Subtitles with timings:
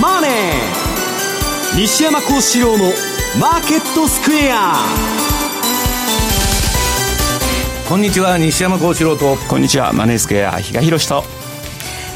[0.00, 0.30] マネー」
[1.76, 2.92] 西山幸四郎の
[3.38, 4.74] 「マーケットスクエア」
[7.88, 9.36] こんにちは西山幸四郎と。
[9.48, 11.24] こんにちはマネースクエア比嘉宏と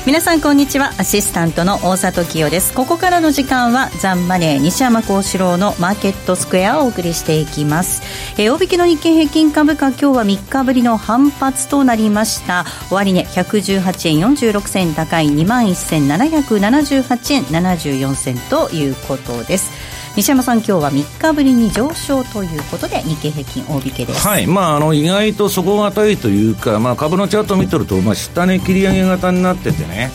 [0.07, 0.93] 皆さんこんにちは。
[0.99, 2.75] アシスタントの大里清です。
[2.75, 8.03] ここからの時間はザンマネー西山幸四郎のマーケットスクエアをお送りしていきます、
[8.37, 12.67] えー、大引きの日経平均株価今日は3日ぶりの反発となりました。
[12.91, 19.94] 終値、ね、118円46銭高い2万1778円74銭ということです。
[20.17, 24.25] 西山さん、今日は3日ぶりに上昇ということで、日経平均大引けです。
[24.25, 30.13] はい、まあ、あの意外と底堅いというか、まあ、株のチャートを見てると、まあ、下値切り上げ型になっててね。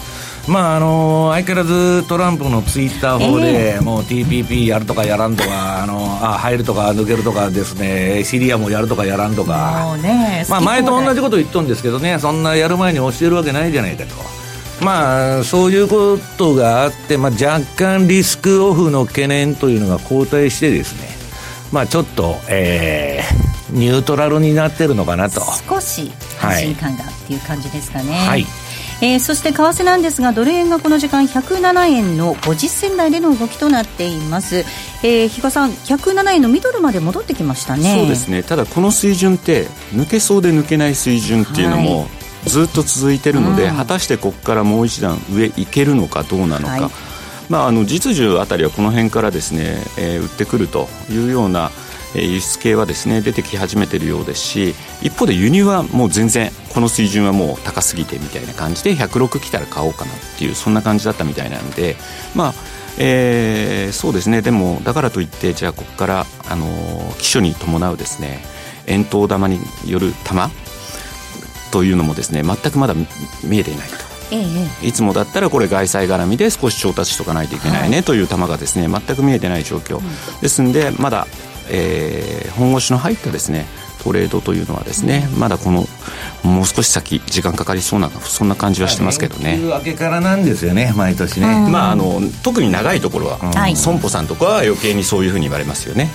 [0.47, 14.38] まああの相変わらずトランプのツイッター方で、えー、もう TPP やるとかやらんとかあのあ入るとか抜けるとかですねシリアもやるとかやらんとか、ね、まあ、前と同じこと言っとんですけどねそんなやる前に教えるわけないじゃないかと。
[14.81, 21.09] まあ、そういうことがあって、まあ、若干リスクオフの懸念というのが後退してですね、
[21.71, 25.41] まあ、ちょっと、えー、ニュートラルになってるのかなと。
[25.67, 28.13] 少し安心感がっていう感じですかね。
[28.13, 28.45] はい。
[29.01, 34.65] えー、そして為替なんですがドル円がこの時間107円の50銭台での動きとなっています、
[35.03, 37.95] えー、比嘉さん107円のミドルまで戻ってきましたね。
[37.97, 38.43] そうですね。
[38.43, 46.81] ただこの水準って抜けそうで抜けない水準っていうのも、はいずっと続いてるので、うん、果たしてここからもう一段上行けるのかどうなのか、はい、
[47.49, 51.71] まあ、あの実需あたりはこの辺からですね、えー、売ってくるというような
[52.15, 61.95] 輸出系はですね出てき始めているようですし一方で輸入はもう全然この水準はもう高すぎてみたいな感じで106来たら買おうかなっていうそんな感じだったみたいなので
[62.35, 62.53] まあ
[63.01, 64.41] えー、そうですね。
[64.41, 66.67] でもだからといってじゃあここからあの
[67.17, 68.43] 機種に伴うですね
[68.87, 70.49] 円筒玉による玉
[71.71, 72.93] というのもですね全くまだ
[73.43, 73.95] 見えていないと。
[74.31, 74.45] え
[74.83, 79.99] え、いつもだったらこれ外債絡みで少し調達しとかないといけないねという球がですね全く見えてない状況、
[80.39, 81.25] ですんでまだ、
[81.71, 83.65] えー、本腰の入ったですね
[84.03, 85.85] トレードというのはですね、まだこの
[86.43, 89.59] もう少し先時間かかりそうなそんな感じはしてますけどね。
[89.61, 91.67] 明けからなんですよね毎年ね。
[91.69, 96.09] まああの特に長いところは、損保さんとかは余計にそういうふうに言われますよね。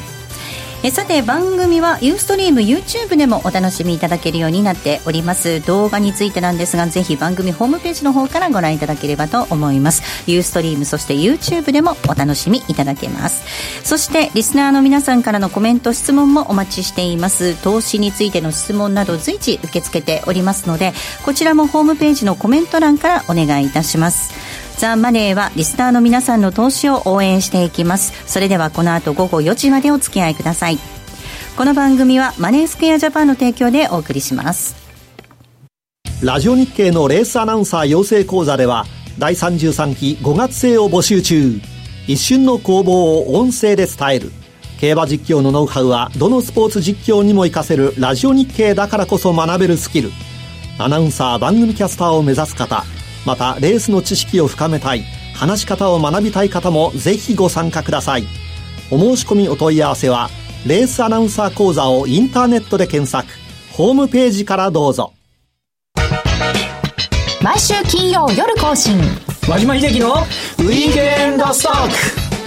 [0.86, 5.62] えさて番組はユーストリーム YouTube でもお楽しみいただけるようになっております。
[5.62, 10.02] 動画についてなんですがぜひ番組ホームページの方からご覧いただければと思います。
[10.30, 13.46] ユーストリームそして YouTube でもお楽しみいただけます。
[13.82, 17.54] そしてリスナーの皆さんからのコメント質問もお待ちしています。
[17.62, 20.92] 投資についての質問など随時受け付けておりますので
[21.24, 24.63] こちらもホームページのコメント欄からお願いいたします。
[24.78, 28.12] ザ・マネーはリスナーの皆さんの投資を応援していきます。
[28.26, 30.78] それではこの後午後4時までお付き合いください。
[31.56, 34.74] この番組はマネースクエアジャパンの提供でお送りします。
[36.22, 38.86] ラジオ日経のレースアナウンサー養成講座では
[39.18, 41.60] 第33期5月生を募集中。
[42.06, 44.32] 一瞬の攻防を音声で伝える。
[44.80, 50.10] 競馬実況のノウハウはどのスポーツ実況にも活かせるラジオ日経だからこそ学べるスキル。
[50.78, 52.84] アナウンサー番組キャスターを目指す方。
[53.24, 55.04] またレースの知識を深めたい。
[55.34, 58.24] 話し方を学びたい方もぜひご参加ください。
[58.90, 60.30] お申し込みお問い合わせは
[60.66, 63.28] レースアナウンサー講座をインターネットで検索。
[63.72, 65.12] ホームページからどうぞ。
[67.42, 68.98] 毎週金曜夜更新。
[69.48, 72.23] 和島秀樹のウィークエンドストック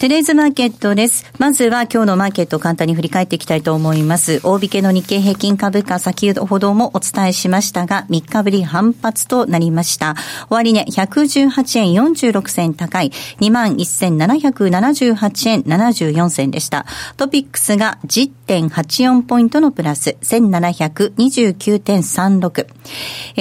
[0.00, 1.30] テレーズマーケットです。
[1.38, 4.40] まずは今日のマーケットを簡単に振り返っていきたいと思います。
[4.44, 10.16] 大引けの日経平均株価先ほどもお伝えしましたが、3日ぶり反発となりました。
[10.48, 16.86] 終値、ね、118円46銭高い、21,778円74銭でした。
[17.18, 22.66] トピックスが10.84ポイントのプラス、1729.36。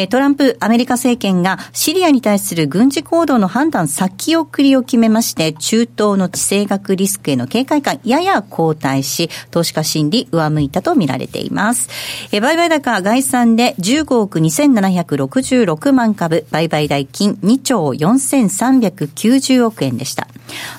[0.10, 11.90] トランプアメリカ政権がシリアに対する軍事行動の判断先送りを決めまして、中東の地政学リスクへの警戒感やや後退し、投資家心理上向いたとみられています。
[12.32, 20.28] え売買高概算で15億2766万株、売買代金2兆4390億円でした。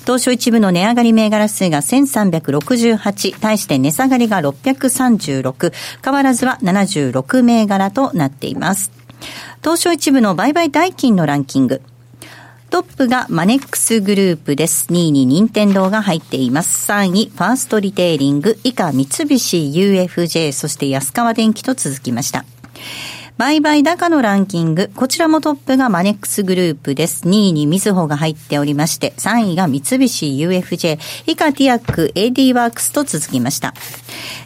[0.05, 5.73] 当初一部の値上がり銘柄数が1368、対して値下がりが636、
[6.05, 8.91] 変わらずは76銘柄となっています。
[9.63, 11.83] 東証一部の売買代金のランキング。
[12.71, 14.87] トップがマネックスグループです。
[14.93, 16.89] 2位に任天堂が入っています。
[16.91, 22.45] 3位、ファーストリテイリング、以下三菱 UFJ、そして安川電機と続きました。
[23.41, 27.25] 売買高のランキング、こちらもトップがマネックスグループです。
[27.25, 33.73] 2位にみずほが入っておりまして、3位が三菱 UFJ、以下ティアック、AD ワークスと続きました。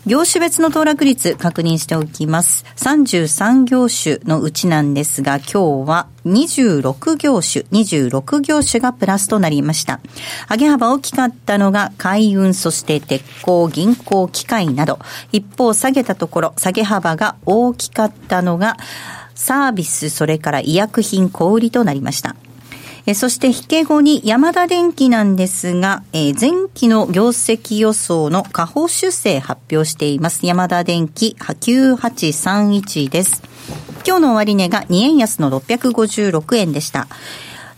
[0.07, 2.65] 業種別の騰落率確認しておきます。
[2.77, 10.01] 33業種のうちなんですが、今日は26業種、26業種がプラスとなりました。
[10.51, 14.99] 上げ幅大きかったのが海運、そして鉄鋼、銀行、機械など。
[15.33, 18.77] 一方、下げたところ、下げ幅が大きかったのが、
[19.35, 22.37] サービス、それから医薬品、小売りとなりました。
[23.15, 30.47] そして引け後に山田電機なんですが、えー、前期の業績予想の下方修正発表しています。
[30.47, 33.43] 山田電機9831です。
[34.07, 37.07] 今日の終値が2円安の656円でした。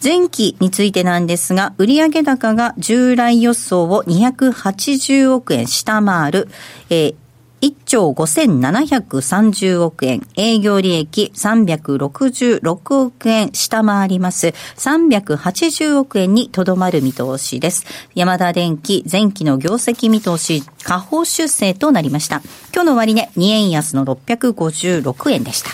[0.03, 6.49] 前期についてなんですが、売上高が従来予想を280億円下回る、
[6.89, 7.15] えー
[7.61, 14.49] 1兆5730億円、営業利益366億円下回ります。
[14.49, 17.87] 380億円にとどまる見通しです。
[18.15, 22.43] 山田電機前期の業績見通し、下方修正となりました。
[22.75, 25.71] 今日の終値2円安の656円でした。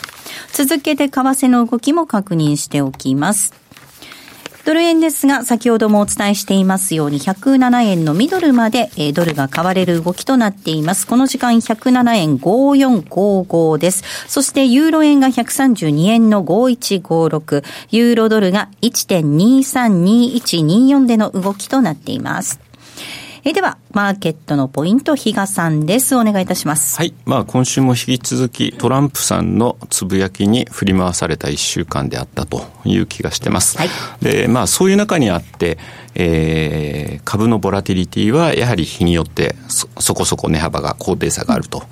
[0.53, 3.62] 続けて為替の動きも確認しておきます。
[4.65, 11.05] ドル円ですが、先ほどもお伝えしていますように、107円のミドルまで、えー、ドルが買われる動きとなっています。
[11.05, 14.05] この時間107円5455です。
[14.29, 22.62] そして、ユーロ円が132円の5156、ユーロドルが1.232124での動きとなっています。
[23.45, 26.15] えでは、マーケットのポイント、比嘉さんです。
[26.15, 26.97] お願いいたします。
[26.97, 27.13] はい。
[27.25, 33.79] まあ、今週も引き続き、トランプさんのつぶやきに振り回された一週間であったという気がしてます。
[33.79, 33.89] はい。
[34.21, 35.79] で、まあ、そういう中にあって、
[36.15, 41.83] えー、株のボラティリティは、やはり日によってそ、そこそこ値幅が、高低差があると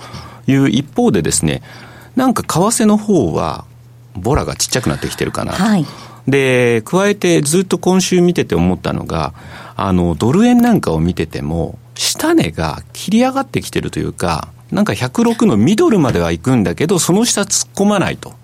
[0.46, 1.62] いう一方でですね、
[2.14, 3.64] なんか為替の方は、
[4.14, 5.64] ボラがちっちゃくなってきてるかなと。
[5.64, 5.84] はい。
[6.28, 9.34] で、加えてずっと今週見てて思ったのが、
[9.86, 18.34] あの、ドル円なんかを見てても、下値が切り上がってきてるというか、なんか106のミドルまでは行くんだけど、その下突っ込まないと。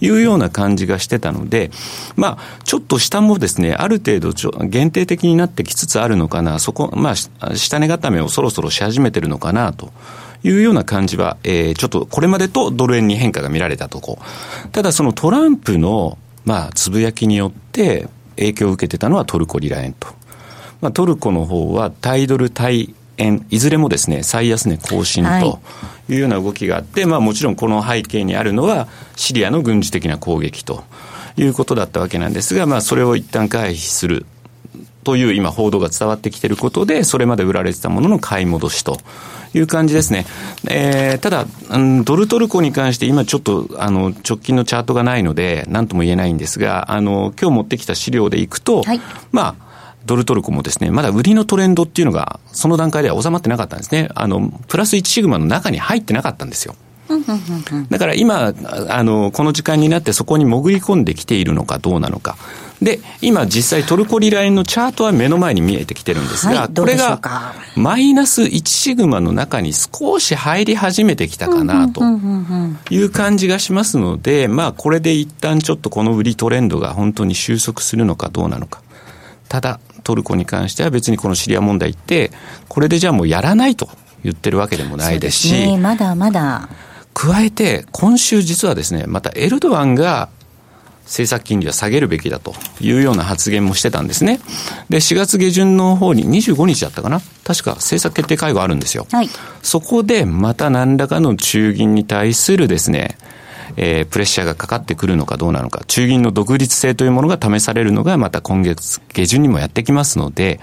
[0.00, 1.70] いうような感じがしてたので、
[2.16, 9.92] まあ、ちょっと下もですね、ある程度ちょ限定的になってきつつあるのかな、そこ、まあ、下値固めをそろそろし始めてるのかなと。
[10.44, 14.18] いうような感じは、えー、ちょっとこれまでとドル円に変化が見られたとこ。
[14.72, 20.08] ただそのトランプの、まあ、つぶやきによって影響を受けてたのはトルコリラ円と。
[20.82, 25.60] まあ、トルコの方は対ドル対円、いずれもですね、最安値更新と
[26.08, 30.84] いうような動きがあって、はい、まあもちろんこの背景にあるのは、シリアの軍事的な攻撃と
[31.36, 34.26] いうことだったわけなんですが、まあそれを一旦回避する
[35.04, 38.98] という今報道が伝わってきていることで、それまで売られてたものの買い戻しと。
[39.54, 40.24] いう感じですね。
[40.66, 49.00] えー、ただ、うん、ドルトルコに関して今ちょっと、あの、直近のチャートがないので、何とも言えないんですが、あの、今日持ってきた資料でいくと、はい、
[49.30, 49.71] まあ、
[50.06, 54.08] ドルトルコもですね、まだ売りのトレンドっていうのが、その段階では収まってなかったんですね。
[54.14, 56.74] あの、プラス1シグマの中に入ってなかったんですよ。
[57.90, 58.54] だから今、
[58.88, 62.36] あの、この時間になってそこに潜り込んできているのかどうなのか。
[62.80, 67.20] で、今実際トルコリラ円のチャートは目の前に見えてきてるんですが、はい、これが
[67.76, 72.02] マイナス1シグマの中に少し入り始めてきたかなと
[72.90, 78.82] いう感じがしますので、まあこれで一旦ちょっとこの売りトレンドが本当に収束するのかどうなのか。
[79.48, 82.32] ただ、トルコに関しては別にこのシリア問題って、
[82.68, 83.88] これでじゃあもうやらないと
[84.24, 86.68] 言ってるわけでもないですし、ね、まだまだ。
[87.14, 90.28] 加えて、今週実はですね、またエルドアンが
[91.04, 94.40] 政策金利は下げるべきだというような発言もしてたんですね。
[94.88, 97.20] で、4月下旬の方に25日だったかな？
[97.44, 99.06] 確か政策決定会合あるんですよ。
[99.10, 99.28] はい。
[99.62, 103.18] そこでまた何らかの中銀に対するですね、
[103.76, 110.60] えー、プレッシャーがかかってくるのかどうなのか、中銀の独立性というものが試されるのがまた今月下旬にもやってきますので、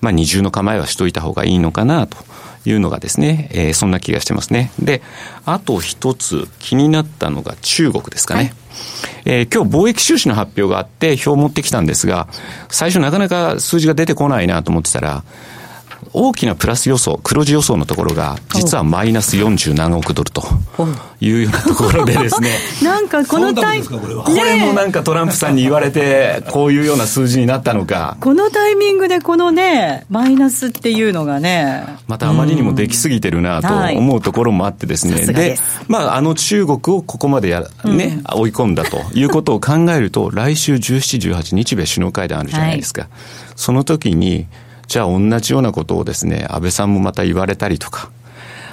[0.00, 2.18] まあ二重の構えはしといた方がいいのかなと
[2.64, 4.70] いうのがですね、えー、そんな気がしてますね。
[4.78, 5.02] で、
[5.44, 8.40] あと一つ気になったのが中国ですかね。
[8.40, 8.52] はい
[9.24, 12.28] えー、今日貿易収支の発表があって表を持ってきたんですが、
[12.68, 15.24] 最初なかなか数字が出てこないなと思ってたら、
[16.14, 20.42] 大きなプラス予想、黒字予想のところが、実はマイナス40何億ドルと
[21.20, 22.50] いうようなところでですね。
[22.84, 23.98] なんかこのタイこ
[24.44, 28.18] れもなんかトランプさんに言われて、こういうような数字になったのか。
[28.20, 31.84] このタイミングでこのね、マイナスっていうのがね。
[32.06, 35.26] またあまりにもできすぎてるなと思うところもあってですね。
[35.32, 43.02] でまあ、あの中国をここまでや、ね、追い込んだということを考えると、来週17、18、日米首脳会談あるじゃないですか。
[43.02, 43.10] はい、
[43.56, 44.46] その時に、
[44.86, 48.10] じゃあ同じようなことをですね、安倍さんもまた言われたりとか、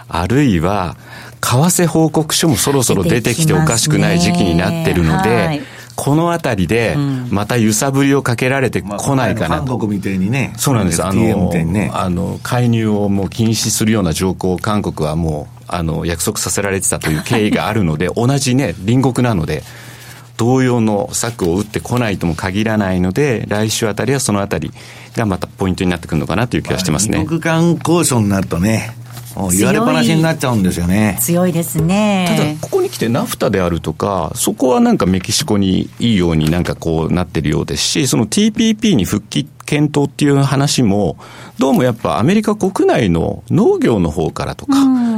[0.08, 0.98] あるいは、
[1.42, 5.62] 為替報告書もそろそろ出てきておかしくない時期になってるので、はい、
[5.96, 6.96] このあたりで、
[7.30, 9.66] また揺さぶりをかけられてこないかなと。
[9.66, 10.54] 韓国みたいにね。
[10.58, 11.04] そうなんです。
[11.04, 19.64] あの、ね、あの、介入をもう禁止するような条項を韓国はもう、あの、約束させられてたという経緯があるので、 同じね、隣国なので、
[20.40, 24.72] 同様の策を打ってこないとも限らないので、来週あたりはそのあたり
[25.14, 27.20] がまたポイントになってくるのかなという気がしてますね。
[27.20, 28.96] 二国間交渉になるとね、
[29.52, 31.18] 言われっぱなしになっちゃうんですよね。
[31.22, 32.26] 強いですね。
[32.30, 41.18] ただここに来てナフタであるとかそこはなんかメキシコにいいようになんかこうなってるようですしその TPP に復帰検討っていう話も
[41.60, 44.74] どうもやっぱアメリカ国内の農業の方からとか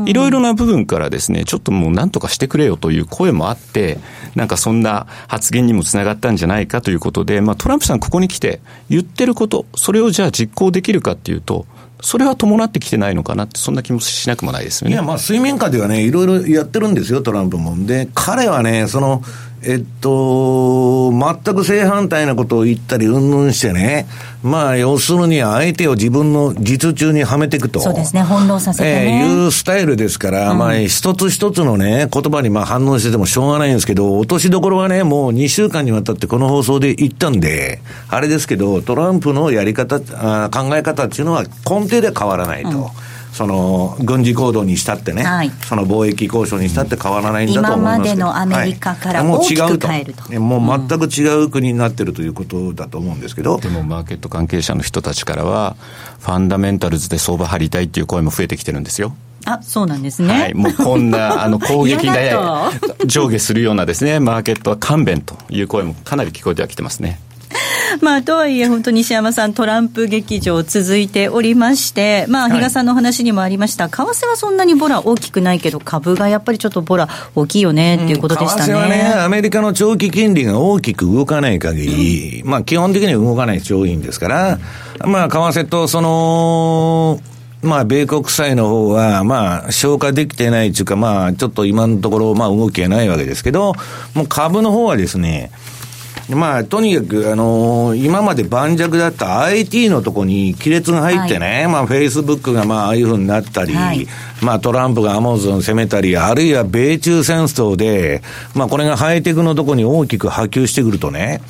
[0.05, 3.97] いろいろな部分からですねちょっともうなんとかしてくれよという声もあって
[4.35, 11.65] なんかそんな発言にもつながったんじゃないかということで、まあ、トランプさんここに来て言ってることそれをじゃあ実行できるかっていうと
[12.01, 14.95] それは伴ってきてないのかなって、そんな気もしなくもないですよね。
[14.95, 17.75] いや、まあ、水面下ではね、いろいろやってるんですよ、トランプも。
[17.85, 19.21] で、彼はね、その、
[19.63, 24.07] えっと、全く正反対なことを言ったり、うんぬんしてね、
[24.41, 27.79] まあ、要するに相手を自分の実中にはめていくと。
[27.79, 42.69] そうですね、翻弄させて、ね、えー、いうスタイルですから、うん、まあ、一つ一つのね、言葉にまあ反応しててもしょうがないんですけど、落としどころはね、もう2週間にわたってこの放送で言ったんで、あれですけど、トランプのやり方、あ考え方っていうのは根底で変わらないと。
[42.69, 42.85] うん
[43.31, 55.75] その軍事行動にしたってね、はい、その貿易交渉にしたって変わらないんだと思います今までのアメリカから大きく変えると、はい、もうもう全く違う国になってるということだと思うんですけど、でもマーケット関係者の人たちからは、
[56.19, 59.15] ファンダメンタルズで相場張りたいっていう声も増えてきてるんですよ。
[59.45, 62.35] あそうなんですね、はい、もうこんなあの 攻撃で
[63.05, 67.19] 上下するようなですねマーケットは勘弁という声もかなり聞こえてはきてますね。
[68.01, 75.62] まあ、とはいえ、本当、西山さん、トランプ劇場続いておりまして、まあ、比嘉さんの話にもありました、為替はそんなにボラ大きくない。
[75.62, 78.63] けど、株がやっぱりちょっとボラ大きいよねっていうことでしたね。
[78.65, 84.60] 為替はね、アメリカの長期金利が大きく動かない限り、うん、まあ、基本的には動かない長銀ですから、
[85.05, 87.22] まあ、為替とその、
[87.62, 93.74] まあ、米国債の方は、まあ、消化できてないというか、まあ、ちょっと今のところ、まあ、動きがないわけですけど、
[94.15, 95.51] もう株の方はですね、
[96.35, 104.07] まあ、とにかく、あのー、今まで盤石だった IT のとこに亀裂が入ってね、はい、まあ、フェイスブックがまあ、ああいうふうになったり、はい、
[104.41, 108.21] まあ、トランプがアマゾン攻めたり、あるいは米中戦争で、
[108.55, 111.41] まあ、これがハイテクのとこに大きく波及してくるとね、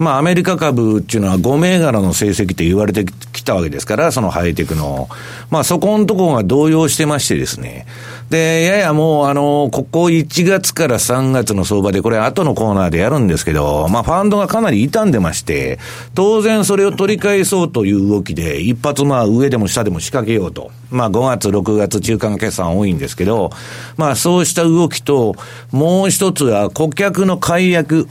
[0.00, 5.10] まあ、アメリカ株っていうのは5銘柄の成績って言われてきたわけですから、そのハイテクの。
[5.50, 7.84] まあ、そこのところが動揺してましてですね。
[8.30, 15.78] で、ややもう、あの、ここ1月から3月の相場で、これ後のコーナーでやるんですけど、まあ、ファンドがかなり傷んでまして、
[16.14, 20.70] 当然それを取り返そうという動きで、一発まあ、上でも下でも仕掛けようと。
[20.90, 23.50] まあ、5月、6月中間決算多いんですけど、
[23.98, 25.36] まあ、そうした動きと、
[25.72, 28.08] もう一つは顧客の解約。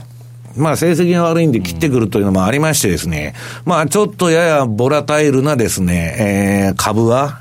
[0.56, 3.34] まあ成績が悪いんで切ってくるというのもありましてですね、
[3.66, 7.40] まあちょっとややボラタイルなですね、えー、株は、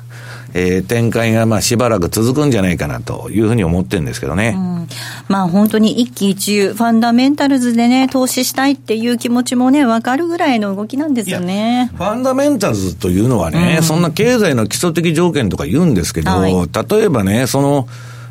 [0.53, 4.55] えー、展開がまあしばらく続くんじゃないかなというふうに思ってるんですけどね。
[4.55, 4.87] うん、
[5.27, 11.91] まあ本当に一喜一憂、ファンダメンタルズでね、投資したいっていう気持ちもね、わかるぐらいの動きなんですよね。
[11.95, 17.87] ファンダメンタルズというのはね、うん、そんな経済の基礎的条件とか言うんですけど、はい、例えばね、その、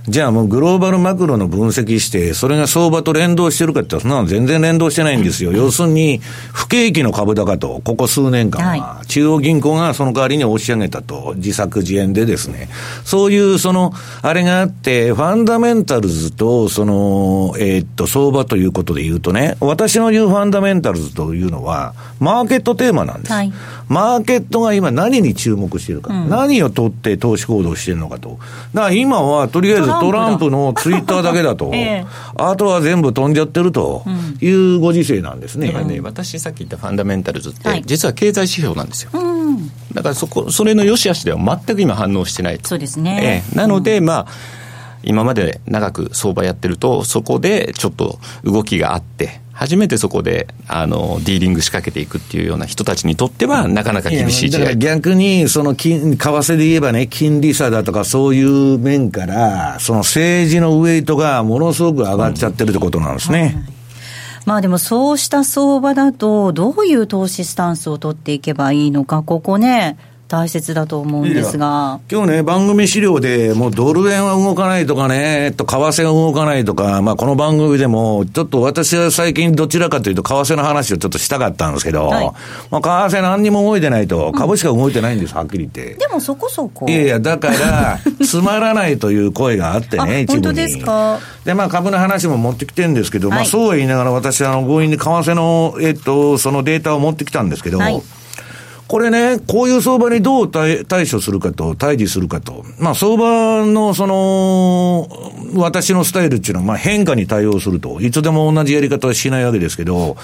[0.09, 5.53] じゃあもうグローバルマクロの分析して、それが相場と連動してるかってそんなの全然連動してないんですよ。
[5.53, 6.21] 要するに、
[6.53, 12.71] 不景気の株高と、ここ数年間は、中央銀行がその代わりに押し上げたと、自作自演でですね、
[13.05, 23.33] そういうその、あれがあって、ファンダメンタルズと、その、えー、っと、相場ということで言うとね、私の言うファンダメンタルズというのは、マーケットテーマなんです。
[23.33, 23.53] はい、
[23.89, 28.39] マーケットが今何に注目しているか、うん、何を取って投資行動してるのかと。
[28.75, 34.05] だから今はとりあえずトランプのツイッターだけだと、 ええ、あとは全部飛んじゃってると
[34.41, 35.69] いうご時世なんですね。
[35.69, 39.11] だからね、私さっき言ったファンダメンタルズって、実は経済指標なんですよ。
[39.95, 42.69] だからそこ、それの良し悪しでは全く今反応してないと。
[42.69, 43.45] そうですね。
[43.51, 44.27] ええ、なので、まあ、
[45.03, 63.65] 今まで長く相場やってると、そこでちょっと動きがあって、初めてそこであのディーリング仕掛けていくっていうような人たちにとっては、なかなか厳しいだから逆に、その金、為替で言えばね、金利差だとかそういう面から、その政治のウェイトがものすごく上がっちゃってるってことなんですね。
[63.71, 63.79] うん
[64.49, 72.01] まあでもそうした相場だと、どういう投資スタンスを取っていけばいいのか、ここね、大切だと思うんですが。
[72.13, 82.33] 今日ね、番組資料でもうドル円は動かないとかね、えっと、為替が動かないとか、まあこの番組でも、ちょっと私は最近どちらかというと為替の話をちょっとしたかったんですけど、はい、
[82.71, 85.95] まあ為替何にも動いてないと、株しか動いてないんです、はっきり言って。
[85.95, 86.87] でもそこそこ。
[86.87, 90.47] いやいや、だから、 つまらないという声があってね、一部に。
[90.47, 91.21] 本当ですか？
[91.47, 98.03] で、まあ株の話も持ってきてるんですけど、はい、まあそうは言いながら私はあの強引に為替の、えっと、そのデータを持ってきたんですけど、はい
[98.89, 102.65] これね、こういう相場にどう対処するかと、対峙するかと。
[102.79, 105.07] まあ、相場の、その、
[105.55, 108.01] 私のスタイルっていうのは、まあ、変化に対応すると。
[108.01, 110.17] いつでも同じやり方はしないわけですけど、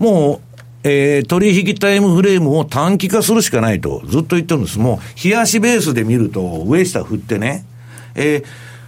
[0.00, 4.80] もう、えー、取引タイムフレームを短期化するしかないと、ずっと言ってるんです。
[4.80, 7.64] もう、冷やしベースで見ると、上下振ってね、
[8.16, 8.44] えー、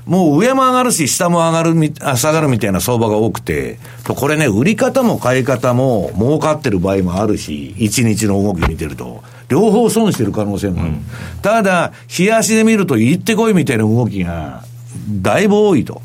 [0.07, 10.91] もう上も上がるし、下も上がるみ、あ下がるみたいな相場が多くて、これね、売り方も買い方も儲かってる場合もあるし、1日の動き見てると、両方損してる可能性もある。
[10.91, 11.05] うん、
[11.43, 14.65] ただ、冷やしで見ると行ってこいみたいな動きが、
[15.11, 16.03] だいぶ多いと。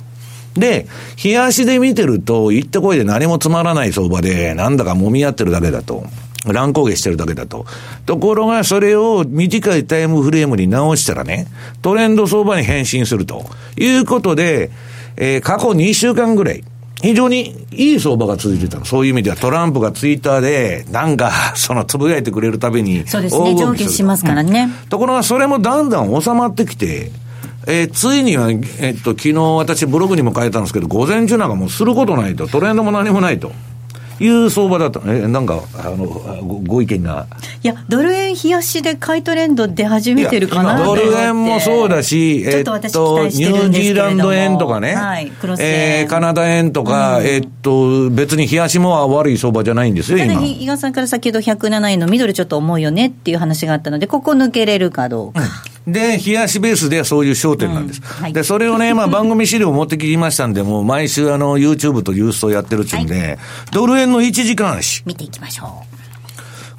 [0.55, 0.87] で、
[1.23, 6.05] 冷やしで見てると、行ってこいで何もつまらない相場で、なんだか揉み合ってるだけだと。
[6.53, 7.65] 乱高下してるだけだと。
[8.05, 11.47] ところが、それを短いタイムフレームに直したらね、
[11.81, 13.45] トレンド相場に変身すると
[13.77, 14.71] いうことで、
[15.17, 16.63] えー、過去2週間ぐらい、
[17.01, 18.85] 非常にいい相場が続いてたの。
[18.85, 27.11] そういう意味ではトランプがツイッターで、なんか、そのつぶやいてくれるたびに、そうですね、上下しますからね、うん、ところが、それもだんだん収まってきて、
[27.67, 33.51] えー、ついには、えっと、昨日私ブログにも書いたんですけど、午前中なんかもうすることないと、トレンドも何もないと。
[34.19, 35.01] いう相場だった。
[35.05, 37.27] え、なんか、あの、ごご意見が。
[37.63, 50.41] いや、ドル円冷やしで買いトレンド出始めてるかなドル円もそうだし、えっと、ニュージーランド円とかね、はい、えー、カナダ円とか、うん、えっと、別に冷やしも悪い相場じゃないんですよ、今。
[50.43, 55.41] 伊賀さんから先ほど107円のミドルちょっと重いよねっていう話があったので、ここ抜けれるかどうか。
[55.41, 58.01] うんで、冷やしベースでそういう焦点なんです。
[58.01, 63.37] うんはい、で、それをね、まあ番組資料持ってきましたんで、もう毎週あの、YouTube とユーストやってるっちゅうんで、はい、
[63.71, 65.03] ドル円の1時間足。
[65.05, 65.95] 見ていきましょう。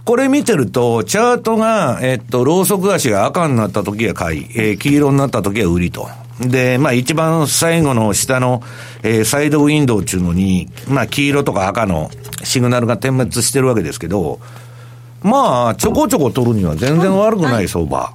[0.05, 6.09] これ見てると、チャートが、えっと、ローソク足が赤になった時は買い、えー、黄色になった時は売りと。
[6.41, 8.63] で、まあ一番最後の下の、
[9.03, 12.11] えー、サイドウィンドウっていうのに、まあ黄色とか赤の
[12.45, 14.39] シグナルが点滅してるわけですけど、
[15.23, 18.13] まあ、ちょこちょこ取るには全然悪くない相場。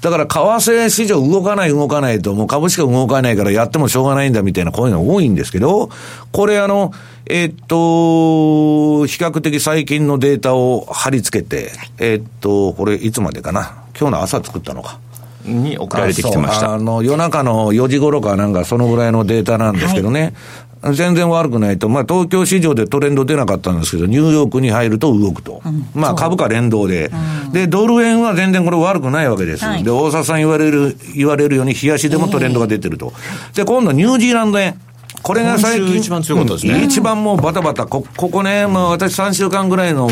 [0.00, 5.90] だから、為替市場動かない動かないと、もう株しか動かないからやってもしょうがないんだみたいなこういうの多いんですけど、
[6.32, 6.92] これあの、
[7.26, 13.84] えっと、比較的最近のデータを貼り付けて、えっと、これいつまでかな？
[13.98, 15.00] 今日の朝作ったのか。
[15.44, 16.74] に送られてきてました。
[16.74, 20.34] あの、夜中の4時頃かなんかそのぐらいのデータなんですけどね。
[20.82, 21.88] はい、全然悪くないと。
[21.88, 25.62] まあ、東京市場でトレンド出なかったんですけど、ニューヨークに入ると動くと。
[25.64, 27.10] うん、まあ、株価連動で、
[27.46, 29.64] うん、で、ドル円は全然これ悪くないわけです。
[29.64, 33.12] はい、で、大沢さん言われる、言われるように、冷やしでもトレンドが出てると。
[33.14, 34.80] えー、で、今度ニュージーランド円。
[35.22, 35.96] これが最近。
[35.96, 36.84] 一番強かったですね。
[36.84, 40.08] 一番もうバタバタ、こ、ここね、まあ私3週間ぐらいの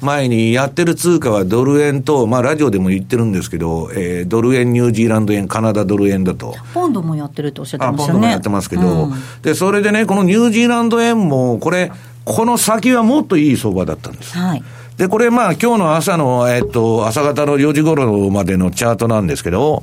[0.00, 6.54] 前にやってる通貨はドル円と、まあラジオでも言ってるんですけど、えー、ドル円、ニュージーランド円、カナダドル円だと。
[6.74, 8.06] ポンドもやってるっておっしゃってましたね。
[8.06, 9.12] ポンドもやってますけど、うん、
[9.42, 11.90] で、それでね、このニュージーランド円も、これ、
[12.24, 14.36] この先はもっといい相場だったんです。
[14.36, 14.62] はい。
[14.96, 19.82] で、これまあ今日の朝の、えっと、朝方の4時頃までのチャートなんですけど、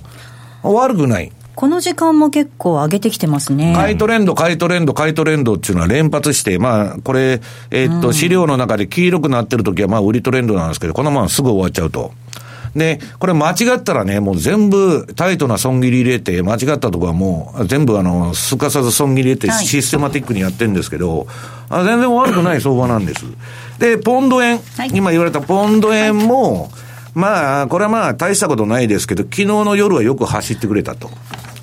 [0.63, 1.31] 悪くない。
[1.59, 3.73] この時間も結構上げてきてますね。
[3.75, 12.13] 買いトレンド、買いトレンド、買いトレンドっていうのは連発して、まあ、これ、えー、っと、資料の中で黄色くなってる時は、まあ、売りトレンドなんですけど、このまますぐ終わっちゃうと。
[12.77, 21.27] で、これ間違ったらね、もう全部タイトな損切り入れて、間違ったとこはもう全部あの、すかさず損切り入れてシステマティックにやってるんですけど、
[21.69, 23.25] はい、全然悪くない相場なんです。
[23.79, 26.71] で、ポンド円、はい、今言われたポンド円も、はい
[27.13, 31.09] まあ、これはまあ、大したことないですけど、昨日の夜はよく走ってくれたと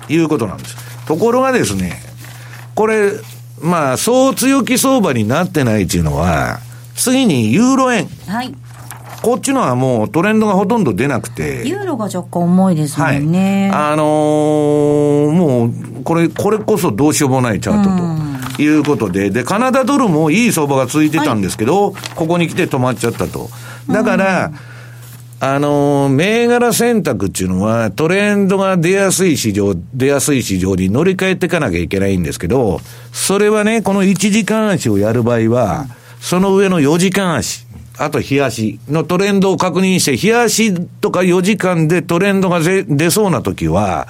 [0.09, 0.75] いうことなんです。
[1.07, 2.01] ところがですね、
[2.75, 3.11] これ、
[3.61, 6.59] まあ、そう強気相場になってないっていうのは、
[6.95, 8.07] 次にユーロ円。
[8.27, 8.53] はい。
[9.21, 11.67] こっちのはもうトレンドがほとんど出なくて。
[11.67, 13.69] ユーロが若干重いですもんね。
[13.71, 23.49] はい、あのー、もう、これ、これこそどうしようもないチャートということで、で、カナダドルもいい相場が続いてたんですけど、はい、ここに来て止まっちゃったと。
[23.89, 24.51] だから、
[25.39, 35.85] あの、銘柄選択っていうのは、トレンドが出やすい市場、出やすい市場に乗り換えていかなきゃいけないんですけど、それはね、この1時間足をやる場合は、
[36.19, 37.67] その上の4時間足、
[37.99, 44.07] あと日足のトレンドを確認して、日足とか4時間でトレンドが出そうな時は、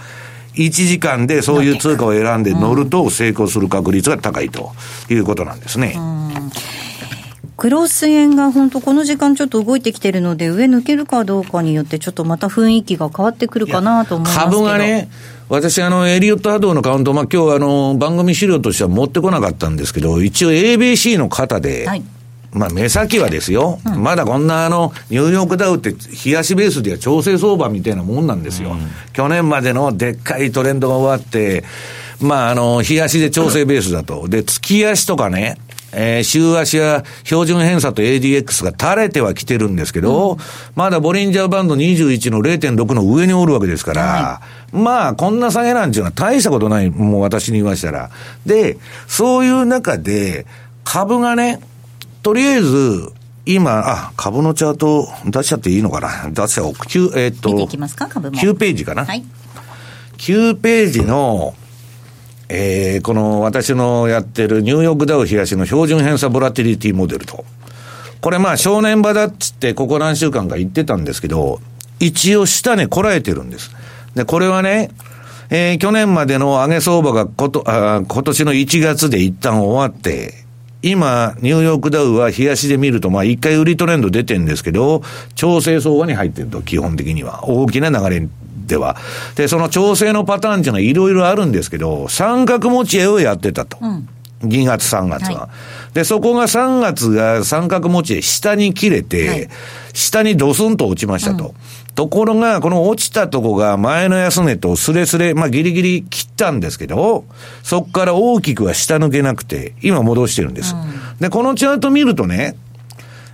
[0.54, 4.72] 1時間でそういう通貨を選んで乗ると成功する確率が高いと
[5.10, 6.00] いうことなんですね。
[7.58, 15.10] クロス円が本当この時間ちょっと動いてきてるので、上抜けるかどうかによって、ちょっとまた雰囲気が変わってくるかなと思います株がね、
[15.50, 22.04] 私、あの、エリオット波動のカウント、まあ、今日あの、番組資料としては持ってこなかったんですけど、一応 ABC の方で、はい、
[22.52, 28.74] まあ、目先はですよ、うん、まだこんなあの、ニューヨークダウって、冷やしベースでは調整相場みたいなもんなんですよ。
[28.74, 31.64] うん、去年までのでっかいトレンドが終わって、
[32.22, 34.28] まあ、あの、冷やしで調整ベースだと。
[34.28, 35.58] で、月足とかね、
[35.94, 40.38] えー、週足や標準偏差と ADX が垂れてはきてるんですけど、うん、
[40.76, 44.42] まだボリンジャーバンド21の0.6の上におるわけですから、は
[44.74, 48.10] い、まあ、こんな下げなんていうのは大したことない、もう私に言いましたら。
[48.46, 50.46] で、そういう中で、
[50.84, 51.62] 株がね、
[52.22, 53.12] とりあえず、
[53.46, 56.30] 今、あ、株のチャート出しちゃっていいのかな？
[56.32, 56.74] 出しちゃおう。
[56.74, 59.06] 9、えー、っと、9ページかな？
[59.06, 59.24] はい。
[60.18, 61.56] 9ページの、
[62.50, 67.46] えー、この私のやってるニューヨークダウ東の標準偏差ボラティリティモデルと。
[68.22, 71.60] これまあ正念場だっつってここ何週間か言ってたんですけど、
[72.00, 73.72] 一応下値こらえてるんです。
[74.16, 74.90] で、これはね、
[75.50, 80.34] えー、去年までの上げ相場がことあ今年の1月で一旦終わって、
[80.82, 85.02] 今、ニューヨークダウは冷やしで見ると、まあ一回売りトレンド出てるんですけど、
[85.36, 87.48] 調整相場に入ってると、基本的には。
[87.50, 88.28] 大きな流れ
[88.68, 88.98] では。
[89.36, 93.78] で、その調整のパターンっていうのはいろいろあるんですけど、三角持ち絵をやってたと。
[93.82, 94.10] うん
[94.44, 95.50] 2月、3月は、は
[95.92, 95.94] い。
[95.96, 99.50] で、そこが3月が三角持ち絵下に切れて、はい、
[99.94, 101.48] 下にドスンと落ちましたと。
[101.48, 101.54] うん、
[101.96, 107.26] ところが、この落ちたとこが前の安値とスレスレ、まあギリギリ切ったんですけど、
[107.64, 110.76] そこから大きくは下抜けなくて、今戻してるんです。
[110.76, 112.56] うん、で、このチャート見るとね、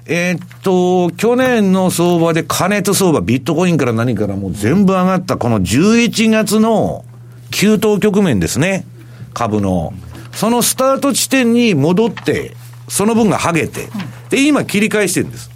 [0.05, 7.05] えー、っと、去年の相場で加熱相場、ビットコインから何からもう全部上がったこの11月の
[7.51, 8.85] 急騰局面ですね。
[9.33, 9.93] 株の。
[10.33, 12.55] そのスタート地点に戻って、
[12.89, 13.87] その分が剥げて、
[14.29, 15.49] で、今切り返してるんです。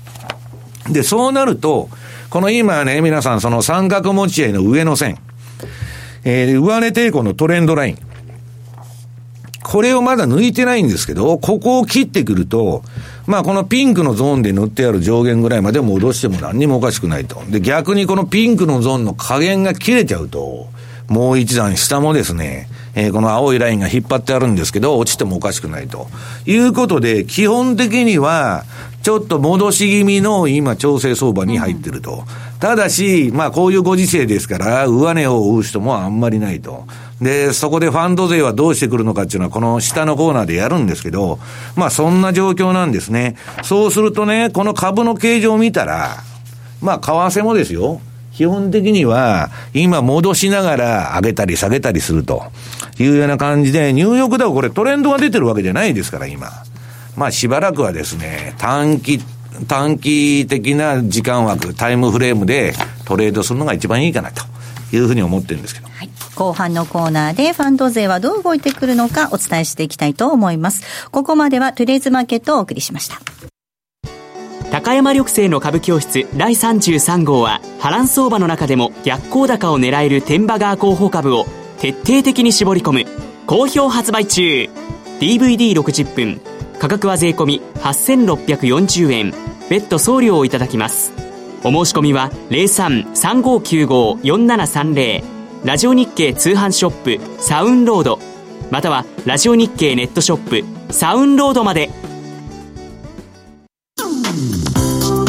[0.90, 1.90] で、そうなると、
[2.30, 5.18] この今ね、皆さんその三角持ち合いの上の線、
[6.24, 7.98] えー、上値抵抗のトレンドライン。
[9.64, 12.84] これをまだ抜いてないんですけど、ここを切ってくると、
[13.28, 17.44] まあこのピンクのゾーンで塗ってある上限ぐらいまで戻しても何にもおかしくないと。
[17.50, 20.70] で、逆にこのピンクのゾーンの加減が切れちゃうと、
[21.10, 26.08] もう一段下もですね、えー、この青いラインが引っ張ってあるんですけど、落ちてもおかしくないと。
[26.46, 28.64] いうことで、基本的には、
[29.04, 32.24] ちょっと戻し気味の今調整相場に入ってると。
[32.60, 36.86] ただし、まあこういうご時世ですから、上値を追う人もあんまりないと。
[37.22, 41.40] で、そこでファンド税はどうしてくるのかっていうのは、この下のコーナーでやるんですけど、
[41.76, 43.36] まあそんな状況なんですね。
[43.64, 46.24] そうするとね、この株の形状を見たら、
[46.82, 48.02] まあ為替もですよ。
[48.34, 52.44] 基本的には、今戻しながら上げたり下げたりすると
[53.00, 56.52] いうような感じで、ニューヨークダウこれトレンドが出てるわけじゃないですから、今。
[57.16, 59.20] まあしばらくはですね、短期、
[59.68, 62.76] 短期的な時間枠、タイムフレームで
[63.06, 64.44] トレードするのが一番いいかなと
[64.96, 65.88] いうふうに思ってるんですけど。
[65.88, 71.10] はい後半のコーナーでファンド税はどう動いてくるのかお伝えしていきたいと思います。
[71.10, 73.20] ここまではトゥデイズマーケットをお送りしました。
[74.70, 81.48] 高山緑星の株教室第33号は波乱相場の中でも逆行高を狙える天馬川候補株を
[81.80, 83.06] 徹底的に絞り込む
[83.48, 84.70] 好評発売中。
[85.20, 86.40] DVD60 分。
[86.80, 89.34] 価格は税込8640円。
[89.70, 91.12] 別途送料をいただきます。
[91.64, 98.20] お申し込みは0335954730ラジオ日経通販ショップサウンロード。
[98.70, 101.90] またはラジオ日経ネットショップサウンロードまで。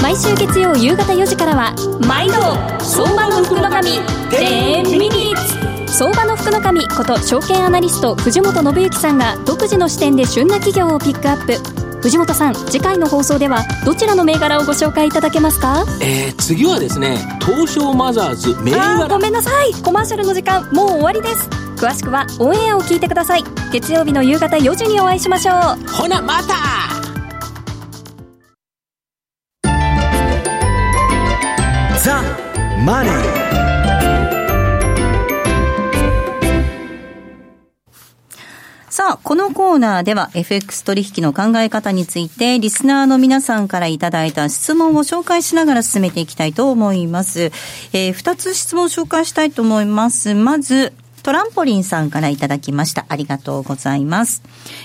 [0.02, 1.74] 毎週月曜夕方4時からは
[2.06, 2.34] 毎度
[2.82, 3.90] 相場の福の神
[4.30, 11.87] 10ミニッツ相場の福の神こと証券アナリスト藤本信之さんが独自の視点で旬な企業をピックアップ。
[12.02, 15.84] 藤本さん次回の放送ではどちらの銘柄をご紹介いただけますか？
[16.00, 19.08] えー、次はですね東証マザーズ銘柄。
[19.08, 19.72] ごめんなさい。
[19.82, 21.48] コマーシャルの時間もう終わりです。
[21.76, 23.44] 詳しくはオンエアを聞いてください。
[23.72, 25.56] 月曜日の夕方4時にお会いしましょう。
[25.88, 26.54] ほなまた。
[32.02, 32.22] ザ・
[32.84, 33.17] マネー
[38.98, 47.52] さあ、このコーナーでは FX 取引の考え方について、リスナーの皆さんからいただいた質問を紹介しながら進めていきたいと思います。
[47.92, 50.34] えー、二つ質問を紹介したいと思います。
[50.34, 53.06] まず、トランポリンさんからいただきました。
[53.08, 54.42] ありがとうございます。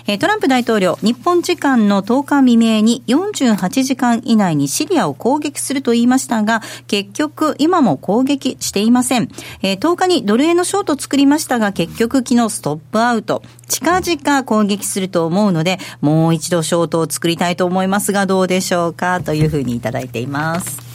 [0.08, 9.30] えー、トランプ大統領、日本時間の10日未明に48時間以内にシリアを攻撃すると言いましたが、結局今も攻撃していません。
[9.62, 13.41] えー、10日にドル円のショート作りましたが、結局昨日ストップアウト。
[13.67, 19.22] 近々攻撃すると思うので、もう一度ショートを作りたいと思いますが、どうでしょうか？
[19.22, 20.92] というふうにいただいています。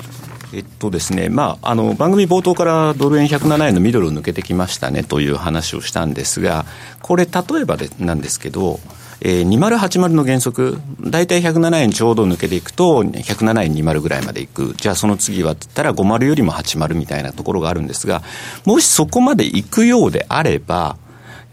[0.53, 6.65] えっとですね、まあ、あの、番組冒頭からドル円107円のミドルを抜けてきましたねという話をしたんですが、
[7.03, 8.81] これ例えばでなんですけど、
[9.21, 14.75] えー、2080の原則、大体107円ちょうど抜けていくと、107円20ぐらいまでいく。
[14.77, 18.23] じゃあその次はって言ったら50よりも80みたいなところがあるんですが、
[18.65, 20.97] もしそこまで行くようであれば、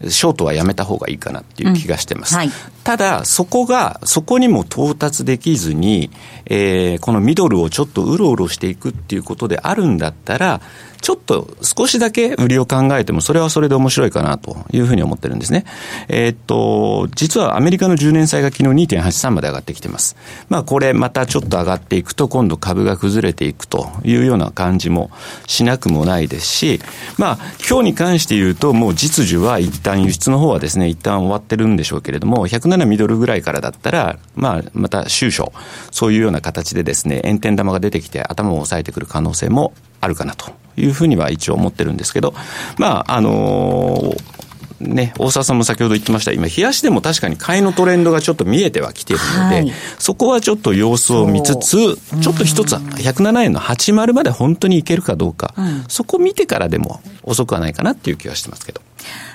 [0.08, 2.34] ショートはやめた方がいいかなっていう気がしてます。
[2.34, 2.50] うんはい、
[2.86, 6.08] ただ、そこが、そこにも到達できずに、
[6.44, 10.60] えー、このミドルをちょっとうろうろしていくっていうことであるんだったら、
[11.00, 15.64] ちょっと少しだけ売りを考えても、それはそれで面白いかなというふうに思ってるんですね。
[16.08, 20.16] えー、っと、実はアメリカの10年債が昨日2.83まで上がってきてます。
[20.48, 25.10] まあこれまたちょっと上がっていくと、今度株が崩れていくというような感じも
[25.46, 26.80] しなくもないですし、
[27.18, 35.50] まあ今日に関して言うと、もう実需は一旦輸出の方はですね、一旦終わってるんでしょうけれども、17ミドルぐらいからだったら、まあまた終初、
[35.90, 42.34] そういうような形でですね、炎天玉が出てきて頭を押さえてくる可能性もあるかなというふうには一応思ってるんですけど、
[42.78, 44.35] まあ、あのー、
[44.80, 58.80] ね、大沢さんも先ほど言ってました、今、冷やしでも確かに買いのトレンドがちょっと見えてはきているので、はい、そこはちょっと様子を見つつ、ちょっと一つ、107円の80まで本当にいけるかどうか、うん、そこ見てからでも遅くはないかなっていう気はしてますけど。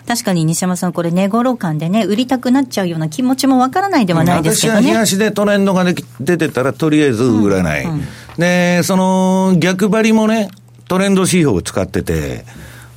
[0.08, 4.80] 確かに西山さん、これ、値頃感でね、売りたくなっちゃうような気持ちもわからないではないですけどね。
[4.82, 5.86] 私は東でトレンドが
[6.20, 7.84] 出てたら、とりあえず売らない。
[7.84, 7.92] うん。
[7.94, 8.02] うん、
[8.38, 10.50] で、その逆張りもね、
[10.88, 12.46] トレンド指標を使ってて、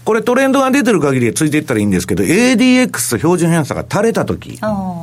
[0.04, 4.58] これトレンドが出てる限りついていったらいいんですけど、ADX と標準偏差が垂れたとき、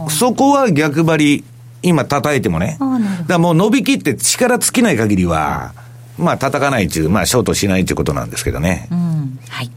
[0.09, 1.43] そこは逆張り、
[1.81, 5.73] 今叩いてもね、だからもう伸びきって力尽きない限りは、
[6.17, 8.87] まあ叩かないっていう、まあショートしないということなんですけどね。
[8.91, 9.71] うん、はい。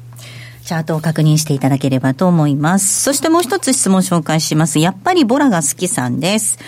[0.65, 3.03] チャートを確認していただければと思います。
[3.03, 4.79] そしてもう一つ質問紹介します。
[4.79, 6.59] やっぱりボラが好きさんです。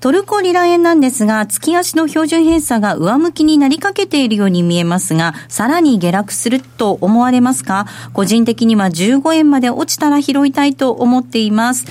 [0.00, 7.86] トルコリラ円なんですが、月足の標準偏差が上向きになりかけているように見えますが、さらに下落すると思われますか？
[8.14, 11.84] 個人的には15円まで落ちたら拾いたいと思っています。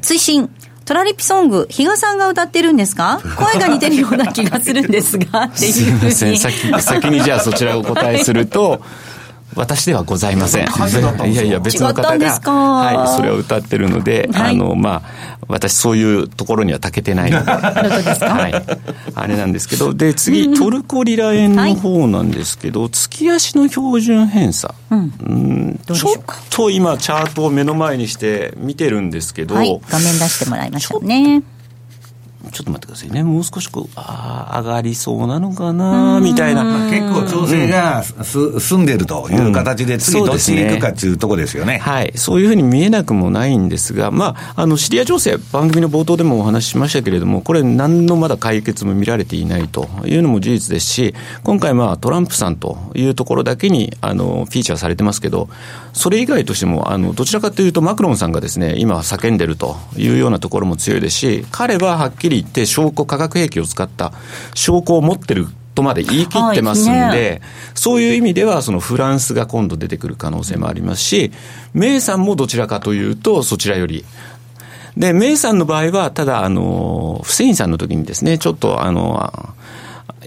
[0.00, 0.48] 追伸。
[0.86, 3.20] トラリピソング、比嘉さんが歌ってるんですか？
[3.36, 8.80] 声が似てるような気がするんですが、っていうすいません、先先にじゃあそちらをお答えすると、
[9.56, 10.66] 私ではございません。
[11.30, 24.74] いやいや、別の方が、はい、それを歌ってるので、はい、あの、まあ、私そういうところには長けてないので、はい、あれなんですけど、で、次、トルコリラ円の方なんですけど、はい、月足の標準偏差。
[24.90, 25.80] うん、うん。
[25.92, 31.42] ちょっと今、チャートを目の前にして見てるんですけど、はい、画面出してもらいましたね。
[32.54, 33.24] ちょっと待ってくださいね。
[33.24, 36.88] もう少しこう、ああ、上がりそうなのかな、みたいな。
[36.88, 41.78] 結構調整がす、うん、済んでるという形で、次どっちに行くかっていうところですよね。
[41.78, 42.12] はい。
[42.14, 55.48] そういうふうに見えなくもないんですが、まあ、あの、シリア情勢、番組の冒頭でもお話ししましたけれども、これ何のまだ解決も見られていないというのも事実ですし、今回まあ、トランプさんというところだけに、あの、フィーチャーされてますけど、
[55.92, 64.12] それ以外としても、あの、どちらかというと、マクロンさんがですね、今叫んでるというようなところも強いですし、彼ははっきり言って証拠、化学兵器を使った
[64.54, 67.40] 証拠を持ってるとまで言い切ってますんで、はいね、
[67.74, 71.32] そういう意味では、そのフランスが今度出てくる可能性もありますし、
[71.72, 74.04] メイさんもどちらかというと、そちらより。
[74.96, 79.54] で、メイさんの場合は、ただ、あの、フセインさんの時にですね、ちょっと、あの、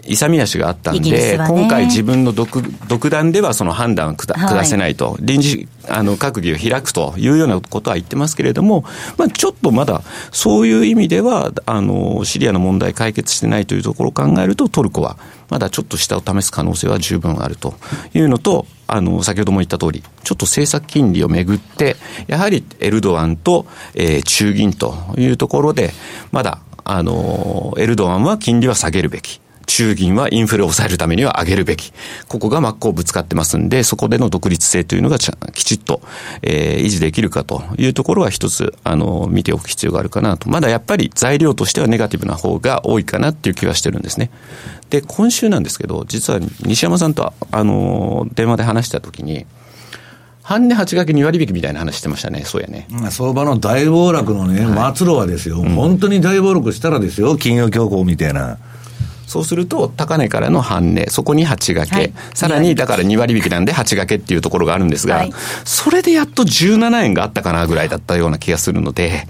[0.08, 8.84] 勇み足があったんで、ね、今回自分の独独断ではその判断を下下せないと、はい、臨時あの閣議を開くというようなことは言ってますけれども、
[9.18, 15.18] まあ、ちょっとまだそういう意味ではあのシリアの問題解決してないというところを考えるとトルコは
[15.50, 17.76] まだちょっと下を試す可能性は十分あると
[18.14, 21.96] いうのと、あの、先ほども言った通り、ちょっと政策金利をめぐって、
[22.28, 25.92] やはりエルドアンと、えー、中銀というところで、
[26.32, 29.42] まだ、あの、エルドアンは金利は下げるべき。
[29.68, 31.94] 中銀はインフレを抑えるためには上げるべき。
[32.28, 36.02] ここが真っ向ぶつかってますんで、そこでの独立性というのがきちっと、
[36.42, 40.50] えー、維持できるかというところは一つ、あの、見ておく必要があるかなと。
[40.50, 44.32] まだやっぱり材料としてはネガティブな方が多いかなっていう気はしてるんですね。
[44.90, 49.46] で、今週なんですけど、実は西山さんと、あの、電話で話したときに、
[50.44, 52.44] 半値8掛け2割引きみたいな話してましたね。
[52.46, 52.88] そうやね。
[53.10, 54.60] 相場の大暴落のね、
[54.96, 58.58] 末路はですよ、本当に大暴落したらですよ、金融恐慌みたいな。
[59.28, 65.34] そうすると、高値からの半値、そこに8掛け、はい、さらにだから2割引きなんで8掛けっていうところがあるんですが、はい、
[65.66, 69.28] それでやっと17円があったかなぐらいだったような気がするので、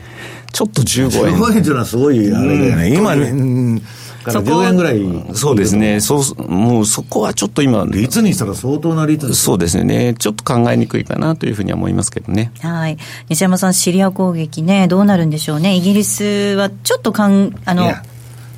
[0.53, 1.35] ちょっと15円。
[1.35, 2.93] 15円っていうのはすごいあれだよね。
[2.95, 3.81] 今ね、
[4.27, 5.35] から10円ぐらい。
[5.35, 5.99] そうですね。
[5.99, 7.85] そう、もうそこはちょっと今。
[7.85, 10.15] 率にしたら相当な率ですそうですね。
[10.17, 12.51] ちょっと考えにくいかなというふうには思いますけどね。
[12.59, 12.97] はい。
[13.29, 15.75] 西山さん、シリア攻撃ね、どうなるんでしょうね。
[15.75, 16.23] イギリス
[16.55, 17.91] はちょっとかん、あの、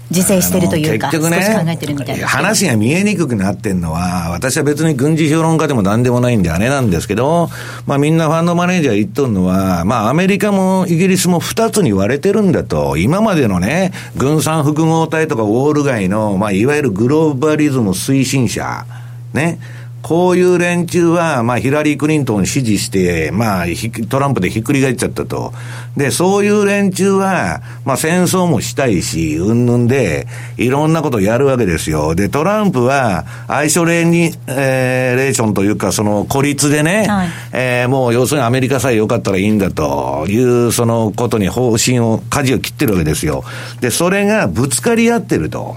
[0.10, 2.28] 自制してるというか、結局ね、考えてるみたいな。
[2.28, 7.50] 話が見えにくくなってんのは、私は別に軍事評論家でもなんでもないんで、あれなんですけど、
[7.86, 18.86] まあみんなファンドマネージャー言っとるのは、まあアメリカもイギリスも二つに割れてるんだと、今までのね、軍産複合体とかウォール街の、まあいわゆるグローバリズム推進者、
[19.34, 19.60] ね、
[20.02, 23.66] こういう連中は、まあ、ヒラリー・クリントンを支持して、まあ、
[24.10, 25.54] トランプでひっくり返っちゃったと。
[25.98, 32.16] で、そういう連中は、まあ、戦争もしたいし、うんぬんで、いろんなことをやるわけですよ。
[32.16, 43.44] で、トランプは、アイソレに、えー、レーションというか、その孤立でね、はい、えー、もう要するにアメリカさえ良かったらいいんだという、そのことに方針を、舵を切ってるわけですよ。
[43.82, 45.76] で、それがぶつかり合ってると。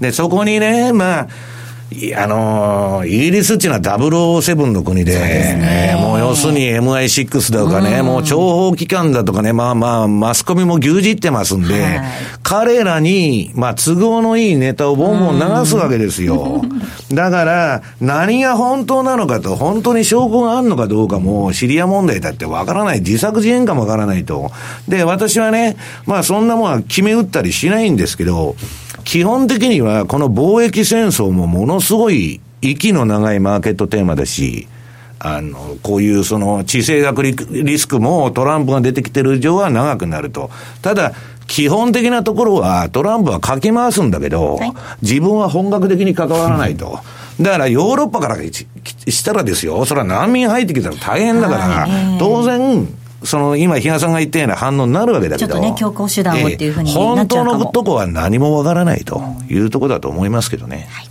[0.00, 1.28] で、そこにね、まあ、
[2.16, 12.00] あのー、イギリスっていうのは007の国で、ね、もう要するに MI6 だとかね、もう諜報機関だとかね、まあまあ、マスコミも牛耳ってますんで、はい、
[12.42, 16.62] 彼らに、まあ、都合のいいネタをボンボン流すわけですよ。
[17.10, 23.00] だから、何が本当なのかと、本当に証拠があるのかどうかも、シリア問題だってわからない。
[23.00, 24.50] 自作自演かもわからないと。
[24.88, 28.56] で、私はね、まあそんなもんは決め打ったりしないんですけど、
[29.08, 34.68] 基本的にはこの貿易戦争もものすごい息の長いマーケットテーマだし、
[35.18, 40.50] あの、こういうその地政学リスクもトランプが出てきてる以上は長くなると。
[40.82, 41.14] ただ、
[41.46, 47.00] 基本的なところはトランプはかき回すんだけど、はい、自分は本格的に関わらないと。
[47.40, 52.86] だからヨーロッパからしたらですよ、それは難民入ってきたら大変だから、当然、
[53.24, 60.88] その今、比嘉さんが言ったような反応になるわけだけど、ちょっとね、強行手段をっていうふうに本当のとこは何もわからないというところだと思いますけどね。
[60.90, 61.08] はい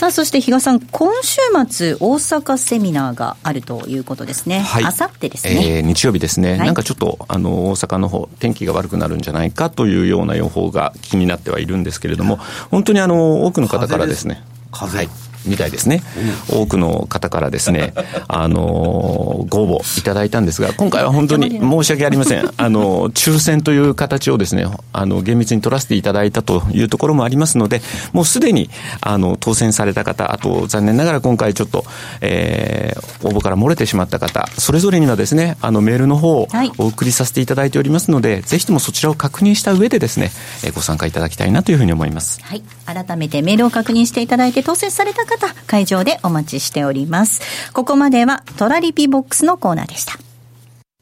[0.00, 4.60] さあ、そして比嘉さん、今週末、大阪セミナーがあるということですね。
[4.60, 4.84] はい。
[4.84, 5.76] あさってですね。
[5.76, 6.52] えー、日曜日ですね。
[6.52, 12.38] はい、なんかちょっと、あの、大阪の方、天気が悪くなるんじゃないかというような予報が気になってはいるんですけれども、
[12.70, 14.42] 本当にあの、多くの方からですね。
[14.72, 16.02] 風はいみたいですね。
[16.48, 17.94] 多くの方からですね、
[18.28, 22.50] あの、ご応募いただいたんですが、今回は本当に申し訳ありません。
[22.56, 31.84] あの、抽選という形をですね、あの、厳密に取らせていただいたというところもありますので、もうすでに、あの、当選された方、あと、残念ながら今回ちょっと、
[32.20, 36.48] えー、応募から漏れてしまった方、それぞれにはですね、あの、メールの方を
[36.78, 40.30] お送りさせていただいておりますので、はい、ぜひともそちらを確認した上でですね、
[40.74, 42.40] ご参加いただきたいなというふうに思います。
[42.42, 42.62] はい。
[42.86, 47.40] 改めてメールを確認していただいて当選された方、会場でお待ちしております。
[47.72, 50.18] ここまではトラリピボックスのコーナーでした。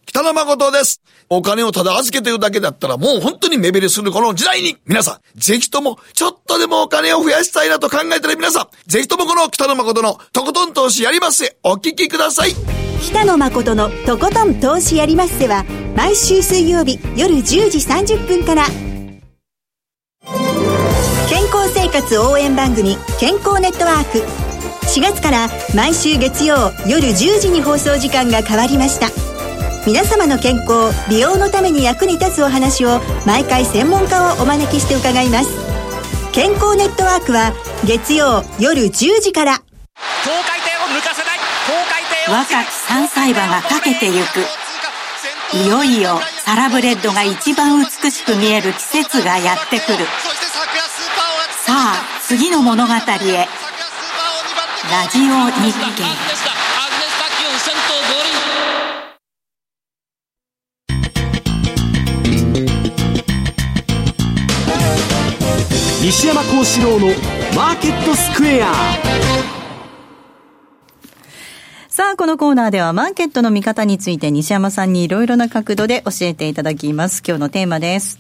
[0.07, 1.01] 北野誠です。
[1.31, 12.53] お金をただ預けてるだけだったらもう本当に目減りするこの時代に皆さん、ぜひともちょっとでもお金を増やしたいなと考えてる皆さん、ぜひともこの北野誠のとことん投資やりますせお聞きください。
[13.03, 15.65] 北野誠のとことん投資やりますせは
[15.97, 18.65] 毎週水曜日夜10時30分から
[21.29, 24.19] 健康生活応援番組健康ネットワーク。
[24.89, 29.09] 4月から毎週月曜夜10時に放送時間が変わりました。
[29.87, 35.51] 皆様の健康美容のために役に立つお話を毎回専門家をお招きして伺います。
[36.33, 37.53] 健康ネットワークは
[37.85, 39.59] 月曜夜10時から。
[39.59, 41.39] 高回転を抜かせない。
[41.67, 44.69] 高回転若き3歳馬がかけてゆく。
[45.53, 50.05] いよいよサラブレッドが一番美しく見える季節がやってくる
[51.69, 51.95] さあ
[52.27, 53.25] 次の物語へラジオ
[55.51, 56.03] 日経
[66.01, 67.09] 西山幸四郎の
[67.55, 68.73] マーケットスクエア
[71.91, 77.23] さあ、このコーナーではマーケットの見方について西山さんにいろいろな角度で教えていただきます。
[77.27, 78.19] 今日のテーマです。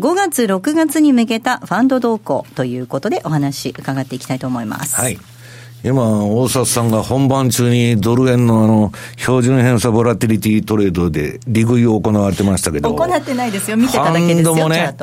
[0.00, 4.96] 5月、6月に向けたファンド動向ということでお話伺っていきたいと思います。
[4.96, 5.18] はい。
[5.84, 12.94] 今、大札さんが本番中にドル円のあの、標準偏差ボラティリティトレードで利食いを行われてましたけど。
[12.94, 13.76] 行ってないですよ。
[13.76, 14.94] 見てただけですよ、もね。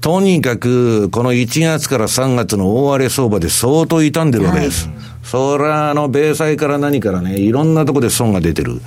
[0.00, 4.86] とにかく、この1月から3月の大荒れ相場で相当傷んでるわけです。
[4.86, 8.80] はいそれはあの、米債から何からね、いろんなとこで損が出てる。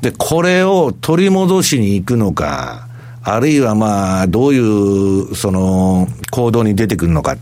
[0.00, 2.86] で、これを取り戻しに行くのか、
[3.24, 7.36] あるいはまあ、どういう、その、行動に出てくるのか。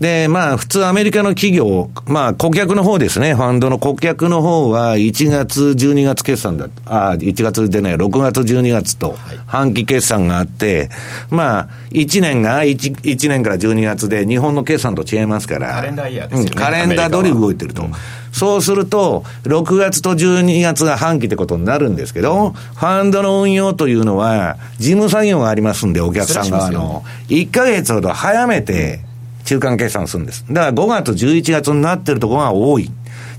[0.00, 9.16] で、まあ、普通アメリカの企業、まあ、顧客の方ですね、ファンドの顧客の方は、1月、12月決算だ、あ、1月でね、6月、12月と、
[9.46, 10.90] 半期決算があって、
[11.30, 16.50] まあ、1年が 1, 1年から12月で、日本の決算と違いますから、カレンダーイヤーですよね。
[16.54, 17.88] うんカレンダー通り動いてると。
[18.32, 27.02] そうすると、6月と12月が半期ってことになるんですけど、ファンドの運用というのは、事務作業がありますんで、お客さん側の。
[27.28, 29.00] 1ヶ月ほど早めて、
[29.46, 30.44] 中間決算するんです。
[30.50, 32.90] だから5月、11月になってるところが多い。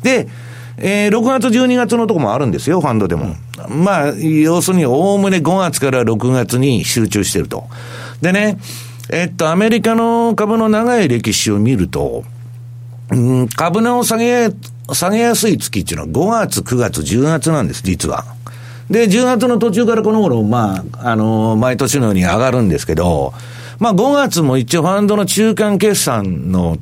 [0.01, 0.27] で、
[0.77, 3.35] えー6月、12月のとこもあるんですよ、ファンドでも。
[3.69, 7.65] まあ、要するに、おおむね5月から6月に集中してると。
[8.21, 8.57] でね、
[9.09, 12.23] えっと、アメリカの株の長い歴史を見ると、
[13.11, 14.49] うん、株の下げ、
[14.93, 18.25] 下げやすい月っていうのは5月、9月、10月なんです、実は。
[18.89, 23.33] で、10月の途中からこの頃、まあ、あの毎年のように上がるんですけど、
[23.79, 26.77] まあ5月も一応ファンドの中間決算の、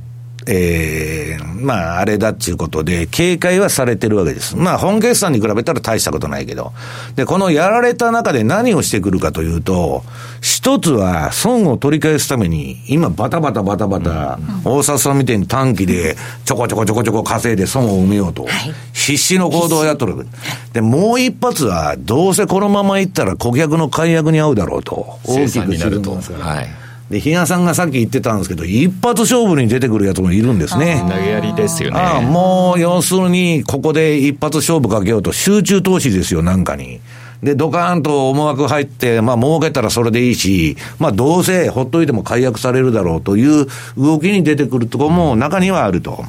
[0.47, 4.55] ええまああれだっていうことで、警戒はされてるわけです。
[4.55, 6.71] まあ本決算に比べたら大したことないけど。
[7.15, 10.03] で、このやられた中で何をしてくるかというと、
[10.41, 16.15] 一つは損を取り返すために、今バタバタバタバタ、大札さんみたいに短期で
[16.45, 18.47] ちょこちょこちょこちょこ稼いで損を埋めようと。
[18.93, 20.27] 必死の行動をやっとる。
[20.73, 25.17] で、もう一発は、どうせこのままいったら顧客の解約に合うだろうと。
[25.23, 31.03] 大きく沈んでますからで、比嘉さんがさっき言ってたんですけど、一発勝負に出てくるやつもいるんですね。
[31.07, 31.99] 投げやりですよね。
[31.99, 36.99] ああもう、要するに、ここで一発勝負かけようと、集中投資ですよ、なんかに。
[37.43, 46.25] で、ドカーンと思惑入って、まあ、儲けたらそれでいいし、まあ、どうせほっといても解約されるだろうという動きに出てくるところも中にはあると。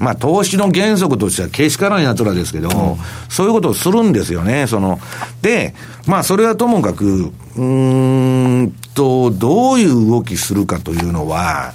[0.00, 2.98] まあ、投資の原則としてはけしからん奴らですけど、
[3.28, 5.00] そういうことをするんですよね、その。
[5.42, 5.74] で、
[6.06, 11.72] まあ、それはともかく、うーんと、どういう動きするかというのは、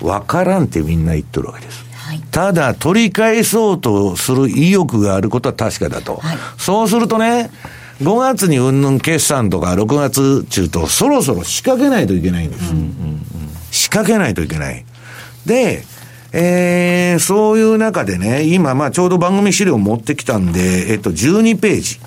[0.00, 1.84] わからんってみんな言っとるわけです。
[2.32, 6.20] ただ、取り返そうとする意欲があることは確かだと。
[6.58, 7.52] そうするとね、
[8.00, 12.64] 5月にうんぬん決算とか6月中とそろそろ仕掛けないといけないんです。
[13.70, 14.84] 仕掛けないといけない。
[15.46, 15.84] で、
[16.32, 22.00] えー、そういう中でね、今、まあちょうど番組資料持ってきたんで、えっと、12ページ。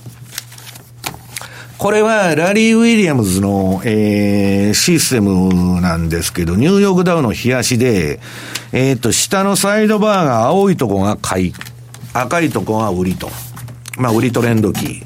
[1.77, 8.19] これはラリー・ウィリアムズの、えー、システムなんですけど、ニューヨークダウの冷やしで、
[8.71, 11.53] えっ、と、下のサイドバーが青いとこが買い、
[12.13, 13.29] 赤いとこが売りと。
[13.97, 15.03] まあ、売りトレンド期。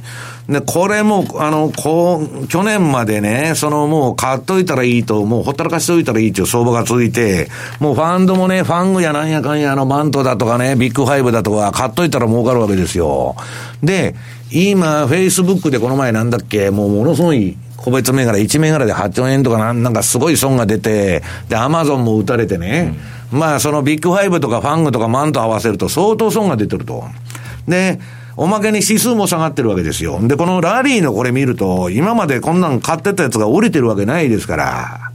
[0.48, 7.50] で、これも、あの、こう、去年までね、そのもう買っといたらいいと、もうほったらかしといたらいいっていう相場が続いて、
[7.80, 13.36] もうファンドもね、 FANG やなんやかんや、あの、 MANT だとかね、ビッグファイブだとか、買っといたら儲かるわけですよ。
[13.84, 14.16] で、
[14.52, 22.96] 今、フェイスブックでこの前なんだっけ、もうものすごい、個別銘柄、1銘柄で8兆円とかなんなんかすごい損が出て、で、アマゾンも打たれてね、
[23.32, 27.04] まあそのビッグファイブとか FANG とか MANT 合わせると相当損が出てると。
[27.68, 28.00] で、
[28.36, 30.20] おまけに指数も下がってるわけですよ。
[30.22, 35.12] で、このラリーのこれ見ると、今までこんなん買ってたやつが降りてるわけないですから、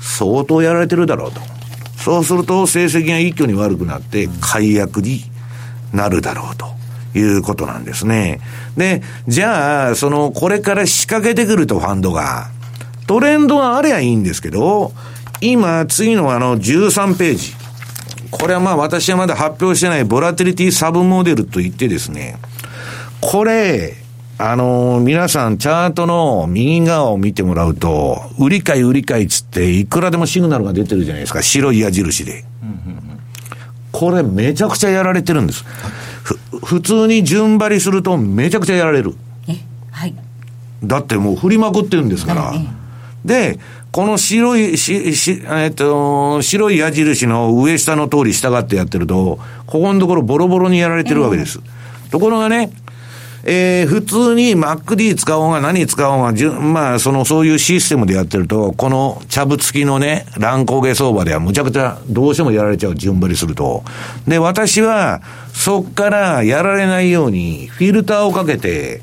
[0.00, 1.40] 相当やられてるだろうと。
[1.96, 5.24] そうすると成績が一挙に悪くなって、解約に
[5.92, 6.66] なるだろうと。
[7.14, 8.40] いうことなんですね。
[8.76, 12.50] で、じゃあ、その、これから仕掛けてくるとファンドが、
[13.06, 14.92] トレンドがありゃいいんですけど、
[15.40, 17.54] 今、次のあの、13ページ。
[18.30, 22.36] これはまあ私はまだ発表してないボラティリティサブモデルといってですね、
[23.20, 23.94] これ、
[24.36, 32.44] あの皆さんチャートの右側を見てもらうと、売り買い売り買いつって、いくらでもシグナルが出てるじゃないですか、白い矢印で。
[33.94, 35.64] これめちゃくちゃやられてるんです。
[36.24, 39.14] ふ普通に順張りするとめちゃくちゃやられる。
[39.92, 40.14] はい。
[40.82, 42.52] だってもう振りまくってるんですから。
[43.24, 43.60] で、
[43.92, 51.60] この白い、し、し、えっと、白い矢印の上下の通り従ってやってると、ここのところボロボロにやられてるわけです。
[52.10, 52.72] ところがね、
[53.46, 63.84] えー、普通に MacD 使おうが何使おうが、じゅまあ、その、そういうシステムでやってると、この、チャブ付きのね、乱高下相場ではむちゃくちゃ、どうしてもやられちゃう、順張りすると。
[64.26, 65.20] で、私は、
[65.52, 69.02] そっからやられないように、フィルターをかけて、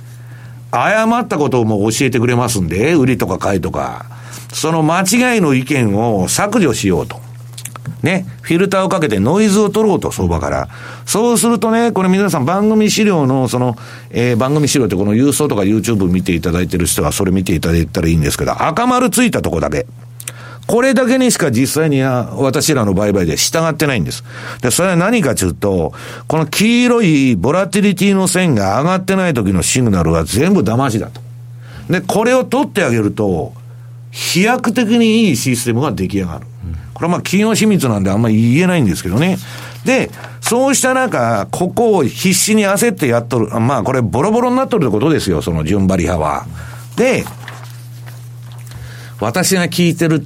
[0.72, 4.06] 誤ったことをもう教えてくれますんで、売りとか買いとか、
[4.54, 7.20] その間違いの意見を削除しようと。
[8.04, 10.70] ね、フィルターをかけてノイズを取ろうと、相場から。
[11.06, 13.78] そうするとね、これ皆さん番組資料の、その、
[14.10, 19.86] えー、番組資料ってこの郵送とか YouTube 見ていただいてる人はそれ見ていただいたらいいんですけど、赤丸ついたとこだけ。
[20.68, 24.24] これだけにしか実際には私らの売買で従ってないんです。
[24.62, 25.92] で、それは何かというと、
[26.28, 31.22] この黄色いボラティリティの線が上がってない時のシグナルは全部騙しだと。
[31.90, 33.54] で、これを取ってあげると、
[34.12, 36.46] 飛躍的にいいシステムが出来上がる。
[36.66, 39.40] うんこれはまあ企業秘密なんであんまり言えないんですけどね。
[39.86, 43.60] で、そうした中、ここを必死に焦ってやっとる。
[43.60, 46.46] まあこれボロボロになっとるってことですよ、その順張り派は。
[46.96, 47.26] で、
[49.20, 50.24] 私が聞いてる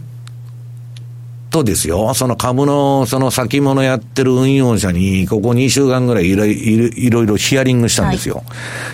[1.55, 8.35] とですよ、その株のその先物やってる運用者に、ここ2週間ぐらいいろいろいろヒアリングしたんですよ。
[8.35, 8.45] はい、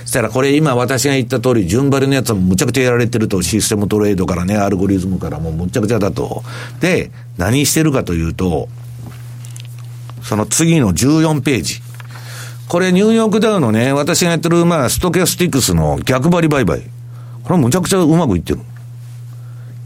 [0.01, 6.43] そしたらこれ今私が言った通り、順張りのやつはむちゃくちゃやられてると、システムトレードからね、アルゴリズムからもうむちゃくちゃだと。
[6.80, 8.70] で、何してるかというと、
[10.22, 11.82] その次の14ページ。
[12.68, 16.84] これニューヨークダウのね、私がやってる、まあ、ストキャスティックスの逆張り売買。
[17.43, 18.59] これむちゃくちゃうまくいってる。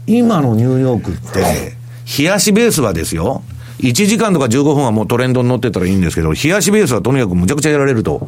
[0.06, 1.76] 今のニューヨークって、
[2.18, 3.42] 冷やしベースはですよ、
[3.80, 8.26] 1時間とか15分はもうトレンドに乗ってたらいいんですけど、冷やしベースはとにかくむちゃくちゃやられると。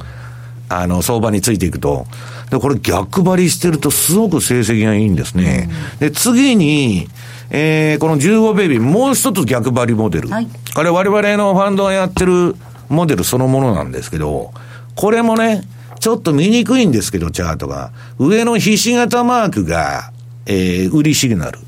[0.70, 2.06] あの、相場についていくと。
[2.50, 5.70] で、これ逆張りしてるとすごく成績がいいんですね。
[5.98, 7.08] で、次に、
[7.50, 10.28] えー、この15ベイビー、もう一つ逆張りモデル。
[10.28, 12.54] はい、これ我々のファンドがやってる
[12.90, 14.52] モデルそのものなんですけど、
[14.94, 15.62] これもね、
[16.00, 17.92] ちょっと見にくいんですけど、チャートが。
[18.18, 20.12] 上のひし形マークが、
[20.46, 21.58] えー、売りシグナル。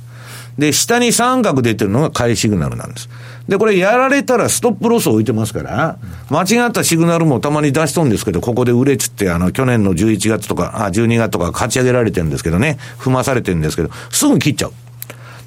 [0.60, 3.08] で、下に三角出てるのが買いシグナルなんです。
[3.48, 5.98] で、これやられたらストップロスを置いてますから、
[6.28, 14.72] 間違ったシグナルもたまに出しとんですけど、ここで売れっつって、あの、去年の11月とか、あ、12月とか勝ち上げられてるんですけどね、踏まされてるんですけど、すぐ切っちゃう。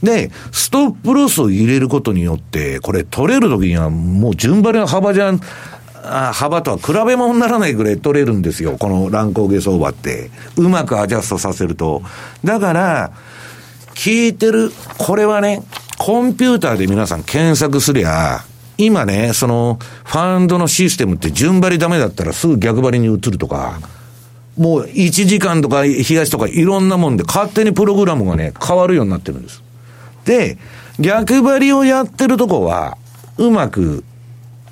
[0.03, 5.39] で、ストップロスを入れることによって、これ取れるときにはもう順張りの幅じゃん、
[6.03, 8.76] あ幅とは比べ物にならないぐらい取れるんですよ。
[8.78, 10.30] この乱高下相場って。
[10.57, 12.01] うまくアジャストさせると。
[12.43, 13.11] だから、
[13.94, 15.64] 聞いてる、これはね、
[15.98, 18.41] コンピューターで皆さん検索すりゃ、
[18.78, 23.80] 今ね、その、ファンドのシステムって順張りダメだったらすぐ逆張りに移るとか、
[24.58, 29.64] もう1時間とか東とかいろんなもんで勝手にプログラムがね、変わるようになってるんです。
[30.26, 30.58] で、
[31.00, 32.98] 逆張りをやってるとこは、
[33.38, 34.04] うまく、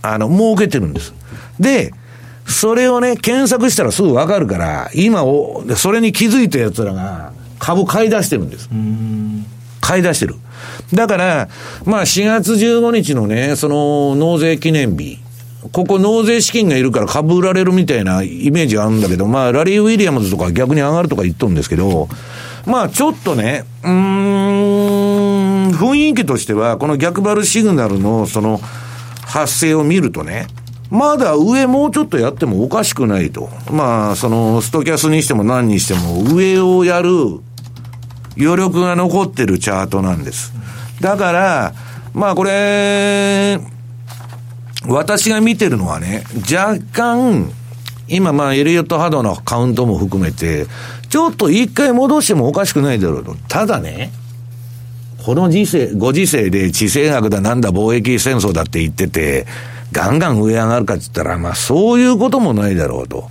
[0.02, 1.14] あの、儲けてるんです。
[1.60, 1.94] で、
[2.46, 8.70] それをね、検索したらすぐわかるから、今を、それに気づいた奴らが、株買い出してるんです。
[9.82, 10.36] 買い出してる。
[10.94, 11.48] だから、
[11.86, 15.20] まあ4月15日のね、その納税記念日、
[15.72, 22.10] ここ納税資金がいるから株売られるみたいなイメージがあるんだけど、まあラリー・ウィリアムズとか逆に上がるとか言っとるんですけど、
[22.66, 28.60] まあちょっとね、うーん、雰囲気としては、この逆バルシグナルのその
[29.24, 30.48] 発生を見るとね、
[30.90, 33.50] まだ上もうちょっとやってもおかしくないと。
[33.72, 37.40] まあ、その、ストキャスにしても何にしても、上をやる
[38.38, 40.54] 余力が残ってるチャートなんです。
[41.00, 41.74] だから、
[42.14, 43.60] まあこれ、
[44.88, 47.52] 私が見てるのはね、若干、
[48.08, 50.68] 今まあエリオット波動のカウントも含めて、
[51.10, 53.36] ちょっと一回戻してもおかしくないだろうと。
[53.48, 54.12] ただね、
[55.24, 59.46] この時世、ご時世で地政学だなんだ貿易戦争だって言ってて、
[59.92, 63.30] ガンガン上上がるかって言ったら、まあそういうこともないだろうと。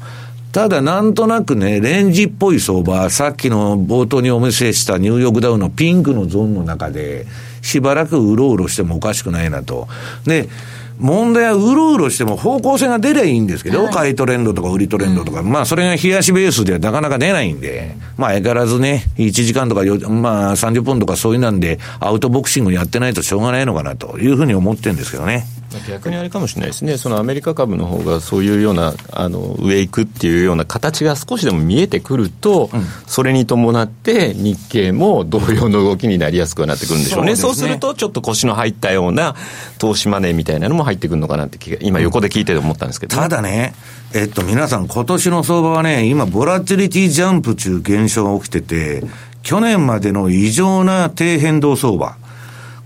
[0.53, 7.27] ただなんとなくね、レンジっぽい相場、さっきの冒頭にお見せしたニューヨークダウのピンクのゾーンの中で、
[7.63, 9.87] しばらくうろうろしてもおかしくないなと。
[10.25, 10.49] で、
[10.99, 25.47] 問題はうろうろしても方向性が出りゃいいんですけど、はい、買いトレンドとか売りトレンドとか、うん、まあそれが冷やしベースではなかなか出ないんで、まあ相変わらずね、1時間とかまあ30分とかそういうなんで、アウトボクシングやってないとしょうがないのかなというふうに思ってるんですけどね。
[25.89, 39.35] 逆にあれかもしれないですね、そのアメリカ株の方がそういうような、あの上行くっていうような形が少しでも見えてくると、うん、それに伴って日経も同様の動きになりやすくなってくるんでしょうね、そう、ね,、すると、ちょっと腰の入ったような
[39.79, 43.75] 投資マネーみたいなのも入ってくるのかなって今、横で聞いてて思ったんですけど、ね、ただね、
[44.15, 49.03] えっと、皆さん、今年の相場はね、今、ボラティリティジャンプ中現象が起きてて、
[49.43, 52.17] 去年までの異常な低変動相場。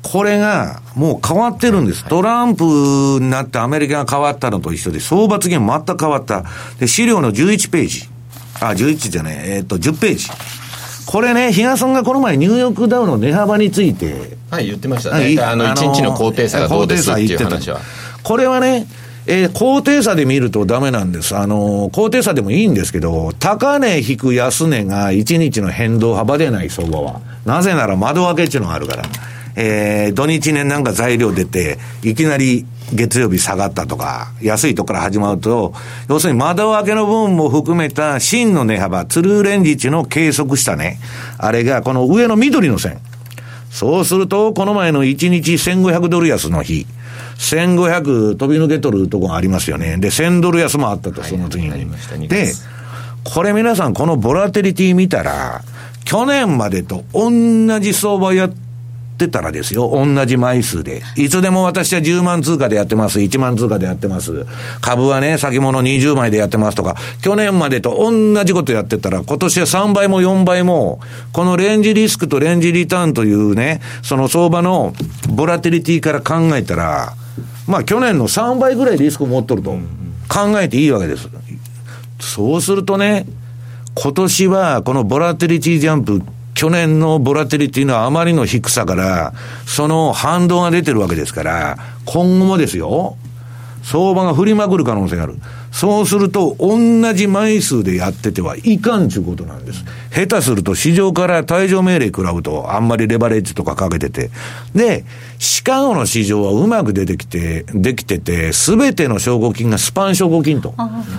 [0.05, 2.05] これがもう変わってるんです。
[2.05, 6.45] トランプになってアメリカが変わったのと一緒で、相場次元全く変わった。
[6.79, 8.09] で、資料の11ページ。
[8.61, 10.29] あ、11じゃない、えー、っと、10ページ。
[11.07, 14.37] これね、比嘉さんがこの前、ニューヨークダウの値幅について。
[14.51, 15.37] はい、言ってましたね。
[15.41, 17.81] あの、1日の高低差がどうですっていう話は。
[18.23, 18.87] これはね、
[19.27, 21.35] えー、高低差で見るとダメなんです。
[21.35, 27.21] あの、高低差でもいいんですけど、高値引く安値が1日の変動幅でない相場は。
[27.47, 29.05] なぜなら窓開けっていうのがあるから。
[29.57, 35.75] えー、土日ね、なんか材料出て、いきなり月曜日下がったとか、安いとこから始まると、
[36.09, 40.99] 要するに窓開けの分も含めた真の値幅、ツルーレンジ値の計測したね、
[41.39, 42.99] あれがこの上の緑の線。
[43.71, 46.87] そうすると、この前の1日1500ドル安の日、
[47.39, 49.97] 1500飛び抜けとるとこがありますよね。
[49.97, 52.29] で、1000ドル安もあったと、その次に。
[52.29, 52.53] で、
[53.25, 55.63] これ皆さんこのボラテリティ見たら、
[56.05, 58.53] 去年までと同じ相場やっ
[59.15, 61.03] ってたらですよ、同じ枚数で。
[61.17, 64.45] いつでも私は10万通貨でやってます、1万通貨でやってます。
[64.81, 71.01] 株はね、先物20枚でやってますとか、去年までと同じことやってたら、今年は3倍も4倍も、
[71.33, 74.93] このレンジリスクとレンジリターンというね、その相場の
[75.29, 77.15] ボラテリティから考えたら、
[77.69, 79.79] まあ去年の3倍ぐらいリスクを持っとると
[80.29, 81.29] 考えていいわけです。
[82.21, 83.27] そうするとね、
[83.95, 86.21] 今年はこのボラテリティジャンプ、
[86.55, 89.33] 去年のボラテリティのあまりの低さから、
[89.67, 93.17] その反動が出てるわけですから、今後もですよ、
[93.83, 95.35] 相場が振りまくる可能性がある。
[95.73, 99.85] そうすると、同じ枚数でやっててはいかんちゅうことなんです。
[100.15, 104.31] 下手すると市場から退場命令食らうと、あんまりレバレッジとかかけてて。
[104.75, 105.05] で、
[105.41, 110.75] シカゴの市場はうまく出てきて、できてて、すべての証拠金がスパン証拠金と。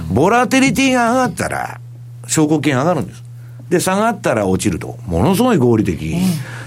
[0.10, 1.82] ボラテリティが上がったら、
[2.26, 3.25] 証拠金上がるんです。
[3.70, 4.98] で、下がったら落ちると。
[5.08, 6.16] ものすごい合理的。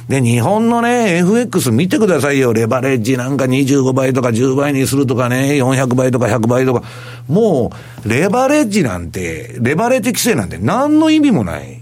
[0.08, 2.52] で、日本のね、FX 見てくださいよ。
[2.52, 6.82] レバレッジなんか25倍とか10倍にするとかね、400倍とか100倍とか。
[7.28, 7.72] も
[8.04, 11.80] う、レバレッジなんて、レバレッジ規制なんて何の意味もない。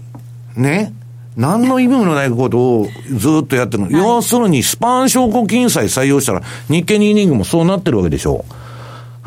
[0.55, 0.93] ね。
[1.37, 3.91] 何の意味もないことをずっとやってるの。
[3.91, 8.53] 要するに、スパン証拠金さえ採用したら、日経ニーニングもそうなってるわけでしょう。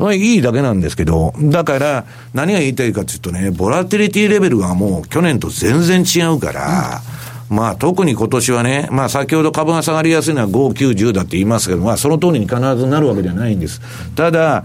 [0.01, 7.01] それいいだけなんですけど、だから、何が言いたいかというとね、ボラティリティレベルがもう去年と全然違うから、
[7.49, 13.79] まあ特に今年はね、まあ先ほど株が下がりやすいのは5、9、10だって言いますけど、まあその通りに必ずなるわけではないんです。
[14.15, 14.63] ただ、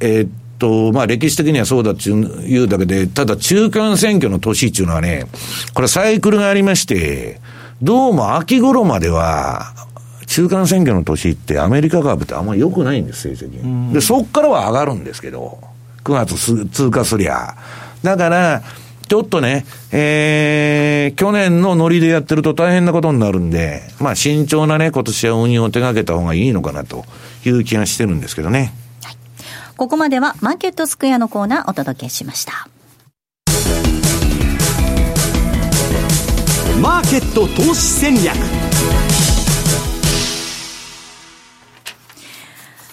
[0.00, 5.26] えーっと、まあ歴史的にはそうだっていうだけで、ただ中間選挙の年っていうのはね、
[5.74, 7.38] これサイクルがありまして、
[7.82, 9.74] どうも秋頃までは、
[10.30, 13.92] 中間選挙の年ってアメリカ株ってあんまり良くないんです、成績。
[13.92, 15.58] で、そっからは上がるんですけど、
[16.04, 17.56] 9月す通過すりゃ。
[18.04, 18.62] だから、
[19.08, 27.04] ちょっとね、えー、去年のノリでやってると大変なことになるんで、まあ慎重なね、今年は運用を手掛けた方がいいのかなと
[27.44, 28.72] いう気がしてるんですけどね。
[29.76, 32.68] ここまではマーケットスクエアのコーナーお届けしました。
[36.80, 38.59] マーケット投資戦略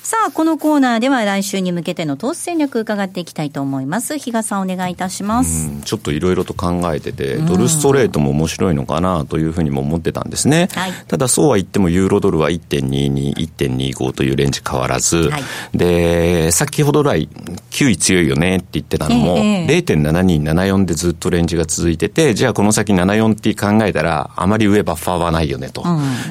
[0.07, 4.17] さあ、このコーナーでは来週に向けての投資戦略伺っていきたいと思います。
[4.17, 5.69] 比嘉さんお願いいたします。
[5.83, 10.69] ちょっといろいろと考えてて、ドルストレートも面白いのかなというふうにも思ってたんですね。
[10.71, 15.29] はいただそうは言ってもユーロドルは1.22、1.25というレンジ変わらず、
[15.73, 17.27] で、先ほど来、
[17.71, 25.83] 9位強いよねって言ってたのも、ええ0.72、74でずっとレンジが続いてて、じゃあこの先74って考えたら、あまり上バッファーはないよねと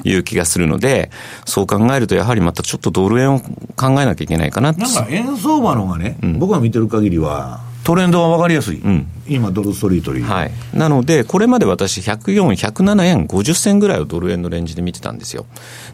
[0.04, 1.10] いう気がするので、
[1.44, 3.42] そう考えるとやはりまたちょっとドル円を
[3.74, 8.82] 考えなきゃいけないかななんか円相場の方がね、僕が見てる限りは、トレンドは分かりやすい。
[9.28, 10.22] 今、ドルストリートより。
[10.24, 10.50] はい。
[10.74, 15.46] なので、これまで私、104、107円50銭ぐらいをドル円のレンジで見てたんですよ。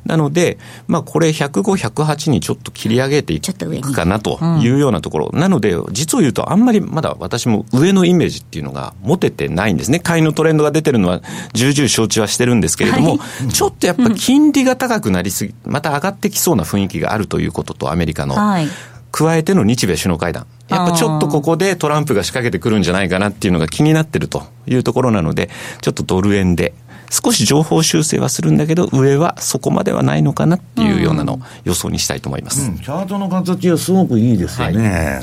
[0.07, 5.31] なので、まあ、これ105、108にちょっと切り上げていくかなというようなところ。
[5.35, 10.01] なので、実を言うと、あんまりまだ私も上のイメージっていうのが持ててないんですね。
[10.01, 11.21] 買いのトレンドが出てるのは、
[11.53, 13.19] 重々承知はしてるんですけれども、
[13.53, 18.35] ちょっとやっぱ金利が高くなりすぎ、また上がってきそうな雰囲気があるということと、アメリカの。
[18.35, 18.69] はい。
[19.13, 20.47] 加えての日米首脳会談。
[20.75, 25.51] やっぱちょっとここでトランプが仕掛けてくるんじゃないかなっていうのが気になってるというところなので、
[25.81, 26.75] ちょっとドル円で、
[27.11, 32.71] 少し情報修正はするんだけど、上はそこまではないのかなっていうようなのを予想にしたいと思います。
[32.71, 35.21] うんチャートの形はすごくいいですよね。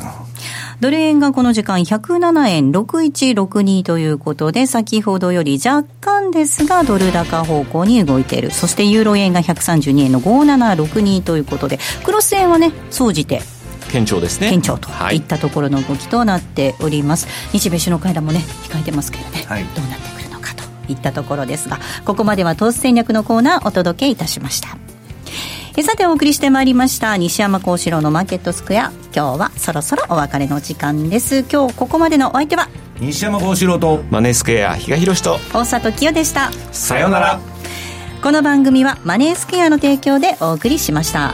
[0.79, 8.51] ドル円がこの時間107円6162ということで、先ほどより若干ですが、ドル高方向に動いている。
[8.51, 13.41] そしてユーロ円が132円の5762ということで、クロス円はね、総じて
[13.89, 14.49] 堅調ですね。
[14.49, 15.17] 堅調とい。
[15.17, 17.27] ったところの動きとなっております。
[17.51, 24.77] 日米首脳会談もね、控えてますけどね、どうなってくるのかといったところですが、ここまでは投資戦略のコーナーお届けいたしました。
[25.77, 28.91] えさてお送りしてまいりました西山幸四郎のマーケットスクエア。
[29.15, 31.45] 今日はそろそろお別れの時間です。
[31.51, 32.69] 今日ここまでのお相手は
[32.99, 35.39] 西山幸四郎とマネースクエア比嘉宏と。
[35.53, 36.51] 大里清でした。
[36.71, 37.39] さようなら。
[38.21, 41.33] この番組はマネースクエアの提供でお送りしました